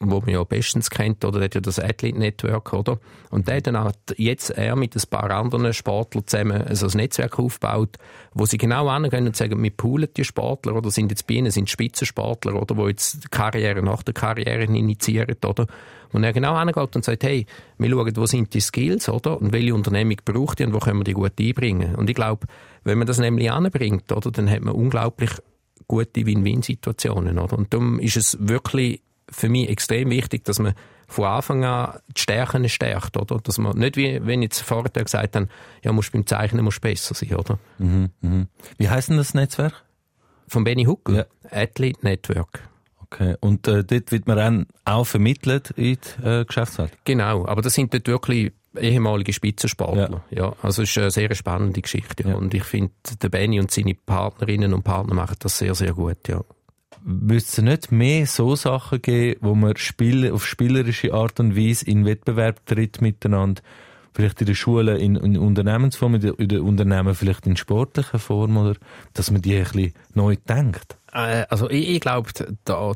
[0.01, 2.99] wo man ja bestens kennt, oder der hat ja das Athlete Network, oder?
[3.29, 7.39] Und der dann hat jetzt er mit ein paar anderen Sportlern zusammen also ein Netzwerk
[7.39, 7.97] aufgebaut,
[8.33, 11.51] wo sie genau angehen und sagen, wir poolen die Sportler, oder sind jetzt bei ihnen,
[11.51, 15.67] sind Spitzensportler, oder, wo jetzt Karriere nach der Karriere initiieren, oder?
[16.13, 17.45] Und er genau angeht und sagt, hey,
[17.77, 19.39] wir schauen, wo sind die Skills, oder?
[19.39, 21.95] Und welche Unternehmung braucht die und wo können wir die gut einbringen?
[21.95, 22.47] Und ich glaube,
[22.83, 25.31] wenn man das nämlich anbringt, oder, dann hat man unglaublich
[25.87, 27.57] gute Win-Win-Situationen, oder?
[27.57, 30.73] Und darum ist es wirklich für mich extrem wichtig, dass man
[31.07, 33.39] von Anfang an die Stärken stärkt, oder?
[33.39, 35.47] Dass man nicht wie, wenn ich jetzt vorher gesagt habe,
[35.83, 37.59] ja, musst beim Zeichnen musst besser sein, oder?
[37.79, 38.47] Mhm, mhm.
[38.77, 39.83] Wie heißt denn das Netzwerk?
[40.47, 41.15] Von Benny Huckel?
[41.15, 41.25] Ja.
[41.49, 42.61] Athlete Network.
[43.03, 43.35] Okay.
[43.41, 46.93] Und äh, dort wird man auch vermittelt in die äh, Geschäftswelt?
[47.03, 50.23] Genau, aber das sind dort wirklich ehemalige Spitzensportler.
[50.29, 50.43] Ja.
[50.43, 50.55] ja.
[50.61, 52.27] also es ist eine sehr spannende Geschichte.
[52.27, 52.35] Ja.
[52.35, 56.27] Und ich finde, der Benny und seine Partnerinnen und Partner machen das sehr, sehr gut,
[56.27, 56.41] ja.
[57.03, 61.85] Müsste es nicht mehr so Sachen geben, wo man Spiel, auf spielerische Art und Weise
[61.85, 63.61] in Wettbewerb tritt miteinander?
[64.13, 68.75] Vielleicht in der Schule in, in Unternehmensform, in den Unternehmen vielleicht in sportlicher Form, oder
[69.13, 70.97] dass man die ein bisschen neu denkt?
[71.13, 72.29] Äh, also ich, ich glaube,
[72.65, 72.91] da,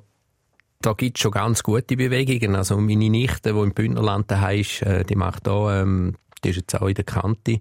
[0.82, 2.56] da gibt es schon ganz gute Bewegungen.
[2.56, 6.58] Also meine Nichte, die im Bündnerland daheim ist, äh, die macht da, ähm, die ist
[6.58, 7.60] jetzt auch in der Kante.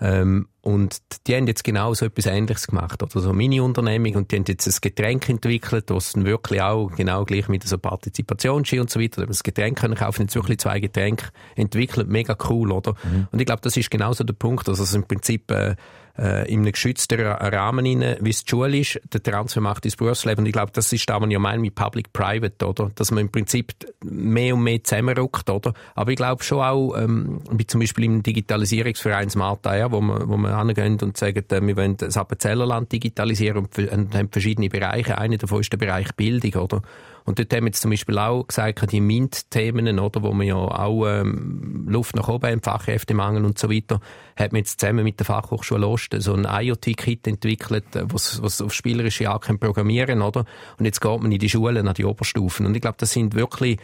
[0.00, 4.36] Ähm, und die haben jetzt genau so etwas Ähnliches gemacht, oder so Mini-Unternehmung, und die
[4.36, 8.90] haben jetzt ein Getränk entwickelt, was dann wirklich auch genau gleich mit so Partizipationsski und
[8.90, 12.94] so weiter, das Getränk können kaufen, jetzt wirklich zwei Getränke entwickelt, mega cool, oder?
[13.04, 13.28] Mhm.
[13.30, 15.76] Und ich glaube, das ist genauso der Punkt, dass es im Prinzip äh,
[16.18, 19.96] äh, in einem geschützten Rahmen rein, wie es die Schule ist, der Transfer macht ins
[19.96, 20.40] Berufsleben.
[20.40, 22.90] Und ich glaube, das ist da, was ich meine mit Public-Private, oder?
[22.94, 25.74] Dass man im Prinzip mehr und mehr zusammenrückt, oder?
[25.94, 30.28] Aber ich glaube schon auch, ähm, wie zum Beispiel im Digitalisierungsverein Smarta, ja, wo man,
[30.28, 34.68] wo man hingehen und sagen, äh, wir wollen das Appenzellerland digitalisieren und, und haben verschiedene
[34.68, 35.18] Bereiche.
[35.18, 36.82] Einer davon ist der Bereich Bildung, oder?
[37.26, 40.54] Und dort haben wir jetzt zum Beispiel auch gesagt, die MINT-Themen, oder, wo man ja
[40.54, 44.00] auch ähm, Luft nach oben im Fachkräftemangel und so weiter,
[44.36, 48.72] hat man jetzt zusammen mit der Fachhochschule Ost so ein IoT-Kit entwickelt, was, was auf
[48.72, 50.44] spielerische Art programmieren oder?
[50.78, 52.64] Und jetzt geht man in die Schulen, an die Oberstufen.
[52.64, 53.78] Und ich glaube, das sind wirklich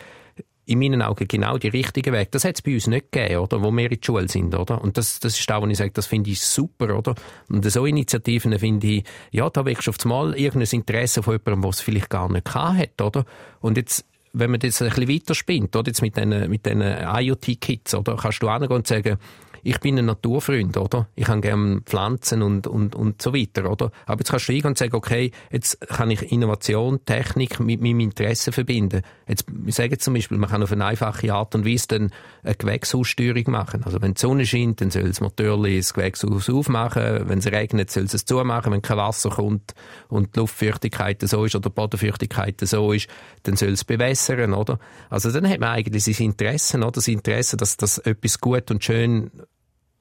[0.65, 2.31] in meinen Augen genau die richtige Weg.
[2.31, 3.63] Das hat es bei uns nicht gegeben, oder?
[3.63, 4.81] Wo wir in der Schule sind, oder?
[4.81, 7.15] Und das, das ist da, wo ich sage, das finde ich super, oder?
[7.49, 11.77] Und so Initiativen finde ich, ja, da wächst auf einmal irgendein Interesse von jemandem, was
[11.77, 13.25] es vielleicht gar nicht hat, oder?
[13.61, 15.89] Und jetzt, wenn man das ein bisschen weiterspinnt, oder?
[15.89, 18.17] Jetzt mit diesen, mit IoT-Kits, oder?
[18.17, 19.19] Kannst du angehen und sagen,
[19.63, 21.09] ich bin ein Naturfreund, oder?
[21.15, 23.93] Ich habe gerne Pflanzen und, und, und so weiter, oder?
[24.07, 28.01] Aber jetzt kannst du hingehen und sagen, okay, jetzt kann ich Innovation, Technik mit meinem
[28.01, 29.03] Interesse verbinden.
[29.29, 32.11] Jetzt, ich sage zum Beispiel, man kann auf eine einfache Art und Weise dann
[32.43, 33.85] eine Gewächshaussteuerung machen.
[33.85, 37.29] Also wenn die Sonne scheint, dann soll das Motorli das Gewächshaus aufmachen.
[37.29, 38.73] Wenn es regnet, soll es es zumachen.
[38.73, 39.75] Wenn kein Wasser kommt
[40.09, 43.09] und die Luftfeuchtigkeit so ist oder die Bodenfeuchtigkeit so ist,
[43.45, 44.79] dann soll es bewässern, oder?
[45.11, 46.93] Also dann hat man eigentlich sein Interesse, oder?
[46.93, 49.31] Das Interesse, dass das etwas gut und schön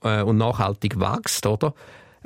[0.01, 1.73] und nachhaltig wächst, oder?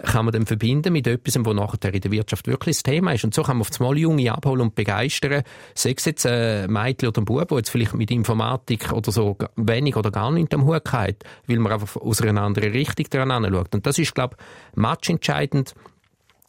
[0.03, 3.23] kann man dann verbinden mit etwas, wo nachher in der Wirtschaft wirklich das Thema ist.
[3.23, 5.43] Und so kann man auf das Mal Junge abholen und begeistern.
[5.73, 9.37] Sei es jetzt ein Mädchen oder ein Bub, der jetzt vielleicht mit Informatik oder so
[9.55, 13.31] wenig oder gar nicht am Hut hat, weil man einfach aus einer anderen Richtung daran
[13.31, 13.73] anschaut.
[13.73, 15.73] Und das ist, glaube ich, matchentscheidend.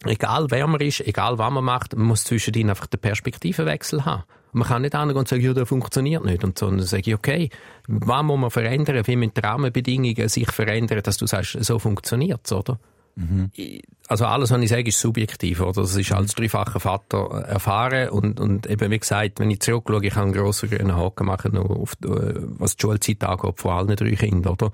[0.04, 4.24] Egal wer man ist, egal was man macht, man muss zwischendrin einfach den Perspektivenwechsel haben.
[4.56, 6.42] Man kann nicht angehen und sagen, ja, das funktioniert nicht.
[6.42, 7.50] Und so, dann sage ich, okay,
[7.88, 9.06] was muss man verändern?
[9.06, 12.78] Wie müssen die Rahmenbedingungen sich verändern, dass du sagst, so funktioniert es, oder?
[13.16, 13.50] Mhm.
[14.08, 15.60] Also alles, was ich sage, ist subjektiv.
[15.60, 15.82] Oder?
[15.82, 18.08] Das ist als dreifacher Vater erfahren.
[18.08, 21.58] Und, und eben, wie gesagt, wenn ich zurückschaue, ich habe einen grossen grünen Haken machen,
[21.58, 24.54] auf, was die Schulzeit angeht, vor allen drei Kindern.
[24.54, 24.72] Oder?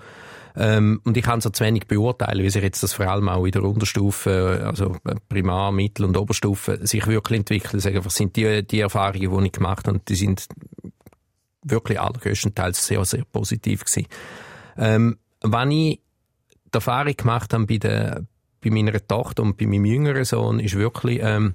[0.57, 3.45] Ähm, und ich kann so zu wenig beurteilen, wie sich jetzt das vor allem auch
[3.45, 4.97] in der Unterstufe, also
[5.29, 7.75] Primar-, Mittel- und Oberstufe, sich wirklich entwickelt.
[7.75, 10.47] Also einfach sind die, die Erfahrungen, die ich gemacht habe, die sind
[11.65, 14.09] wirklich allergrößtenteils sehr, sehr positiv gewesen.
[14.77, 16.01] Ähm, wenn ich
[16.67, 18.25] die Erfahrung gemacht habe bei, der,
[18.63, 21.55] bei meiner Tochter und bei meinem jüngeren Sohn, ist wirklich, ähm,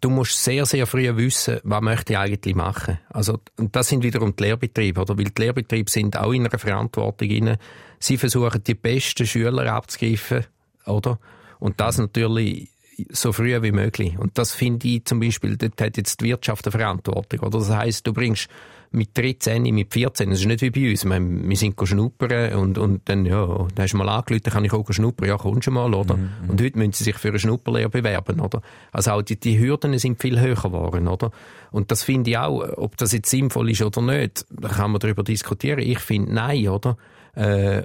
[0.00, 2.98] du musst sehr, sehr früh wissen, was möchte ich eigentlich machen.
[3.08, 5.16] Also, und das sind wiederum die Lehrbetriebe, oder?
[5.16, 7.58] Weil die Lehrbetriebe sind auch in einer Verantwortung inne.
[7.98, 10.44] Sie versuchen, die besten Schüler abzugreifen,
[10.86, 11.18] oder?
[11.58, 12.68] Und das natürlich
[13.10, 14.18] so früh wie möglich.
[14.18, 17.58] Und das finde ich zum Beispiel, dort hat jetzt die Wirtschaft eine Verantwortung, oder?
[17.58, 18.48] Das heißt, du bringst
[18.92, 21.04] mit 13, mit 14, das ist nicht wie bei uns.
[21.04, 24.64] Wir, wir sind schnuppern und, und dann, ja, dann hast du mal angerufen, dann kann
[24.64, 26.16] ich auch schnuppern, ja, kommst du mal, oder?
[26.16, 26.50] Mhm, mhm.
[26.50, 28.62] Und heute müssen sie sich für eine Schnupperlehre bewerben, oder?
[28.92, 31.30] Also auch die, die Hürden sind viel höher geworden, oder?
[31.70, 35.00] Und das finde ich auch, ob das jetzt sinnvoll ist oder nicht, da kann man
[35.00, 35.80] darüber diskutieren.
[35.80, 36.96] Ich finde, nein, oder?
[37.34, 37.82] Äh,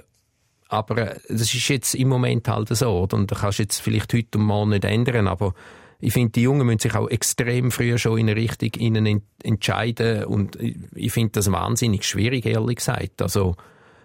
[0.72, 3.16] aber das ist jetzt im Moment halt so, oder?
[3.16, 5.54] Und da kannst du jetzt vielleicht heute und morgen nicht ändern, aber
[6.00, 10.24] ich finde, die Jungen müssen sich auch extrem früh schon in eine Richtung ihnen entscheiden
[10.24, 10.58] und
[10.94, 13.20] ich finde das wahnsinnig schwierig, ehrlich gesagt.
[13.20, 13.54] Also,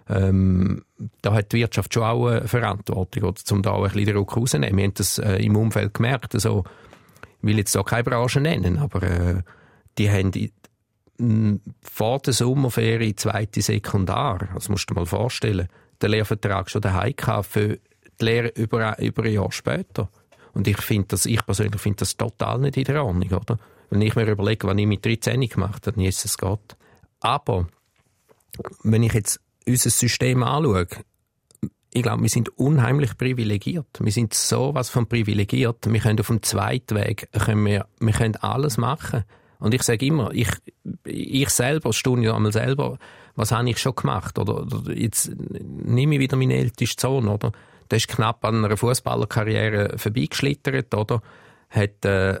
[0.08, 0.84] ähm,
[1.22, 4.36] da hat die Wirtschaft schon auch eine Verantwortung, um da auch ein bisschen den Ruck
[4.36, 4.76] rauszunehmen.
[4.76, 6.64] Wir haben das äh, im Umfeld gemerkt, also,
[7.40, 9.42] ich will jetzt da keine Branche nennen, aber äh,
[9.96, 10.30] die haben
[11.82, 15.68] vor der Sommerferie zweite Sekundar, das musst du dir mal vorstellen,
[16.02, 17.78] den Lehrvertrag schon daheim gehabt für
[18.20, 20.08] die Lehre über, über ein Jahr später.
[20.54, 23.58] Und ich finde das, ich persönlich finde das total nicht in der Ordnung, oder?
[23.90, 26.76] Wenn ich mir überlege, was ich mit 13 gemacht habe, dann ist es Gott.
[27.20, 27.68] Aber,
[28.82, 30.86] wenn ich jetzt unser System anschaue,
[31.90, 33.86] ich glaube, wir sind unheimlich privilegiert.
[34.00, 35.90] Wir sind so was von privilegiert.
[35.90, 39.24] Wir können auf dem zweiten Weg, können wir, wir können alles machen.
[39.58, 40.50] Und ich sage immer, ich,
[41.04, 42.98] ich selber, stunde einmal selber,
[43.38, 44.38] was habe ich schon gemacht?
[44.38, 47.52] Oder, oder jetzt nehme ich wieder meinen ältesten Sohn, oder?
[47.90, 51.22] Der ist knapp an einer Fußballerkarriere vorbeigeschlittert, oder?
[51.70, 52.40] Hat, äh,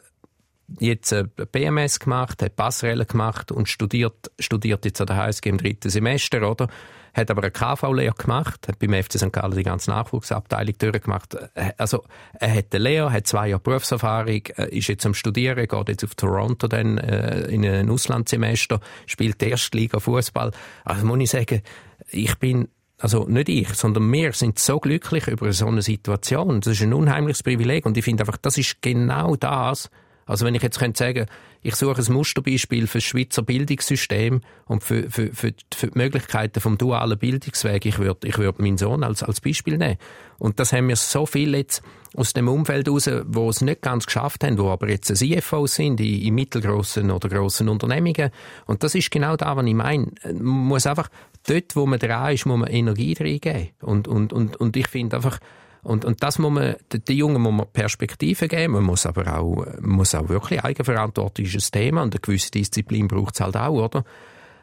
[0.80, 5.58] jetzt äh, BMS gemacht, hat Passrelle gemacht und studiert, studiert jetzt an der HSG im
[5.58, 6.68] dritten Semester, oder?
[7.14, 9.32] Hat aber eine KV-Lehre gemacht, hat beim FC St.
[9.32, 11.34] Gallen die ganze Nachwuchsabteilung durchgemacht.
[11.54, 12.04] Äh, also,
[12.38, 16.04] er hat eine Lehre, hat zwei Jahre Berufserfahrung, äh, ist jetzt am Studieren, geht jetzt
[16.04, 20.52] auf Toronto dann äh, in ein Auslandssemester, spielt Erstliga Fußball.
[20.84, 21.62] Also muss ich sagen,
[22.10, 22.68] ich bin
[23.00, 26.60] also nicht ich, sondern wir sind so glücklich über so eine Situation.
[26.60, 29.88] Das ist ein unheimliches Privileg und ich finde einfach, das ist genau das,
[30.28, 31.26] also wenn ich jetzt könnte sagen,
[31.62, 36.60] ich suche ein Musterbeispiel für das Schweizer Bildungssystem und für, für, für, für die Möglichkeiten
[36.60, 39.96] vom dualen Bildungsweg, ich würde ich würd meinen Sohn als, als Beispiel nehmen.
[40.38, 41.82] Und das haben wir so viel jetzt
[42.14, 46.00] aus dem Umfeld raus, wo es nicht ganz geschafft haben, wo aber jetzt CFO sind
[46.00, 48.30] in, in mittelgroßen oder großen Unternehmungen.
[48.66, 50.08] Und das ist genau da, was ich meine.
[50.24, 51.08] Man muss einfach
[51.46, 53.70] dort, wo man dran ist, muss man Energie reingeben.
[53.80, 55.38] Und, und, und, und ich finde einfach,
[55.82, 59.66] und, und das muss man, den Jungen muss man Perspektive geben, man muss aber auch,
[59.80, 63.84] muss auch wirklich Eigenverantwortung ist ein Thema und eine gewisse Disziplin braucht es halt auch,
[63.84, 64.04] oder?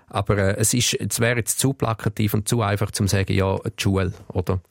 [0.07, 3.57] Aber äh, es, ist, es wäre jetzt zu plakativ und zu einfach zu sagen, ja,
[3.57, 4.61] die Schule, oder?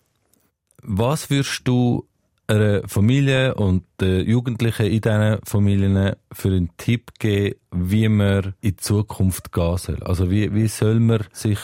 [0.83, 2.07] Was würdest du
[2.47, 8.71] einer Familie und den Jugendlichen in diesen Familien für einen Tipp geben, wie man in
[8.71, 10.03] die Zukunft gehen soll?
[10.03, 11.59] Also wie, wie soll man sich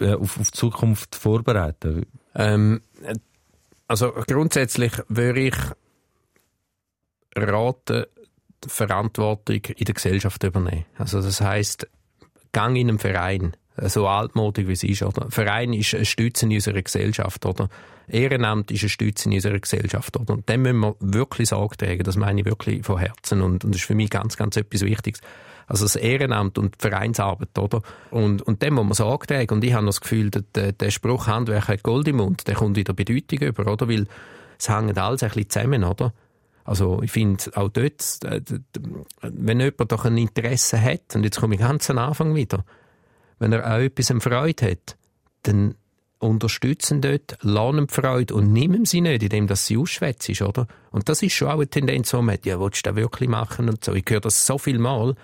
[0.00, 2.06] äh, auf, auf die Zukunft vorbereiten?
[2.34, 2.80] Ähm,
[3.92, 5.54] also grundsätzlich würde ich
[7.36, 8.06] raten,
[8.66, 10.86] Verantwortung in der Gesellschaft übernehmen.
[10.96, 11.86] Also das heißt,
[12.52, 15.02] gang in einen Verein, so altmodisch wie es ist.
[15.02, 15.30] Oder?
[15.30, 17.44] Verein ist ein Stütze in unserer Gesellschaft.
[17.44, 17.68] Oder?
[18.08, 20.16] Ehrenamt ist ein Stütze in unserer Gesellschaft.
[20.16, 20.32] Oder?
[20.32, 22.02] Und dem müssen wir wirklich Sorge tragen.
[22.02, 23.42] Das meine ich wirklich von Herzen.
[23.42, 25.20] Und, und das ist für mich ganz, ganz etwas Wichtiges.
[25.72, 27.80] Also das Ehrenamt und die Vereinsarbeit, oder?
[28.10, 29.54] Und, und dem muss man Sorge tragen.
[29.54, 32.76] Und ich habe das Gefühl, der, der Spruch Handwerk hat Gold im Mund, der kommt
[32.76, 33.88] wieder Bedeutung über, oder?
[33.88, 34.06] Weil
[34.58, 36.12] es hängt alles ein bisschen zusammen, oder?
[36.64, 38.42] Also ich finde auch dort, äh,
[39.22, 42.66] wenn jemand doch ein Interesse hat, und jetzt komme ich ganz am Anfang wieder,
[43.38, 44.98] wenn er auch etwas Freude hat,
[45.44, 45.74] dann
[46.18, 50.66] unterstützen dort, lernen die Freude und nehmen sie nicht, indem das sie ausschwätzt ist, oder?
[50.90, 53.30] Und das ist schon auch eine Tendenz, wo man hat, ja, willst du das wirklich
[53.30, 53.94] machen und so.
[53.94, 55.16] Ich höre das so viel Mal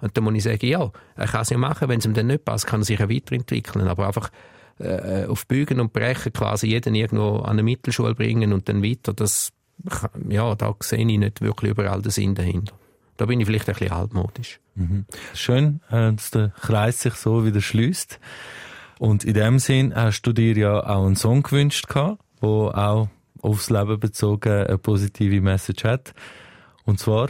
[0.00, 2.26] und dann muss ich sagen, ja, er kann es ja machen, wenn es ihm dann
[2.26, 3.88] nicht passt, kann er sich ja weiterentwickeln.
[3.88, 4.30] Aber einfach
[4.78, 9.14] äh, auf Bügen und Brechen quasi jeden irgendwo an eine Mittelschule bringen und dann weiter,
[9.14, 9.52] das,
[10.28, 12.74] ja, da sehe ich nicht wirklich überall den Sinn dahinter.
[13.16, 14.60] Da bin ich vielleicht ein bisschen altmodisch.
[14.74, 15.06] Mhm.
[15.32, 18.20] Schön, äh, dass der Kreis sich so wieder schließt.
[18.98, 23.08] Und in dem Sinn hast du dir ja auch einen Song gewünscht, der auch
[23.40, 26.14] aufs Leben bezogen eine positive Message hat.
[26.84, 27.28] Und zwar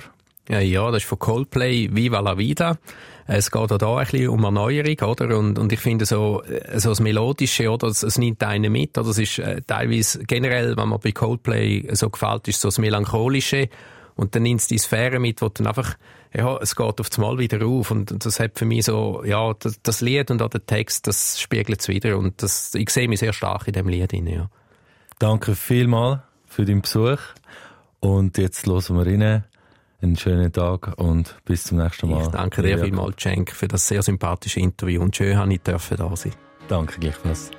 [0.48, 2.78] ja, das ist von Coldplay Viva la Vida.
[3.26, 5.36] Es geht auch da ein bisschen um Erneuerung, oder?
[5.36, 6.42] Und, und ich finde so,
[6.76, 7.88] so das Melodische, oder?
[7.88, 9.08] Es, es nimmt einen mit, oder?
[9.08, 13.68] Es ist äh, teilweise generell, wenn man bei Coldplay so gefällt, ist so das Melancholische.
[14.14, 15.96] Und dann nimmt es die Sphäre mit, wo dann einfach,
[16.32, 17.90] ja, es geht auf das Mal wieder auf.
[17.90, 21.40] Und, das hat für mich so, ja, das, das Lied und auch der Text, das
[21.40, 22.16] spiegelt es wieder.
[22.16, 24.48] Und das, ich sehe mich sehr stark in dem Lied drin, ja.
[25.18, 27.18] Danke vielmals für deinen Besuch.
[27.98, 29.44] Und jetzt hören wir rein
[30.06, 32.22] einen schönen Tag und bis zum nächsten Mal.
[32.22, 36.16] Ich danke dir vielmals, Cenk, für das sehr sympathische Interview und schön, dass ich da
[36.16, 36.32] sein
[36.68, 37.50] Danke gleichfalls.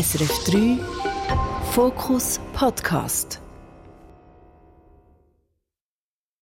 [0.00, 0.78] SRF 3
[1.72, 3.39] Fokus Podcast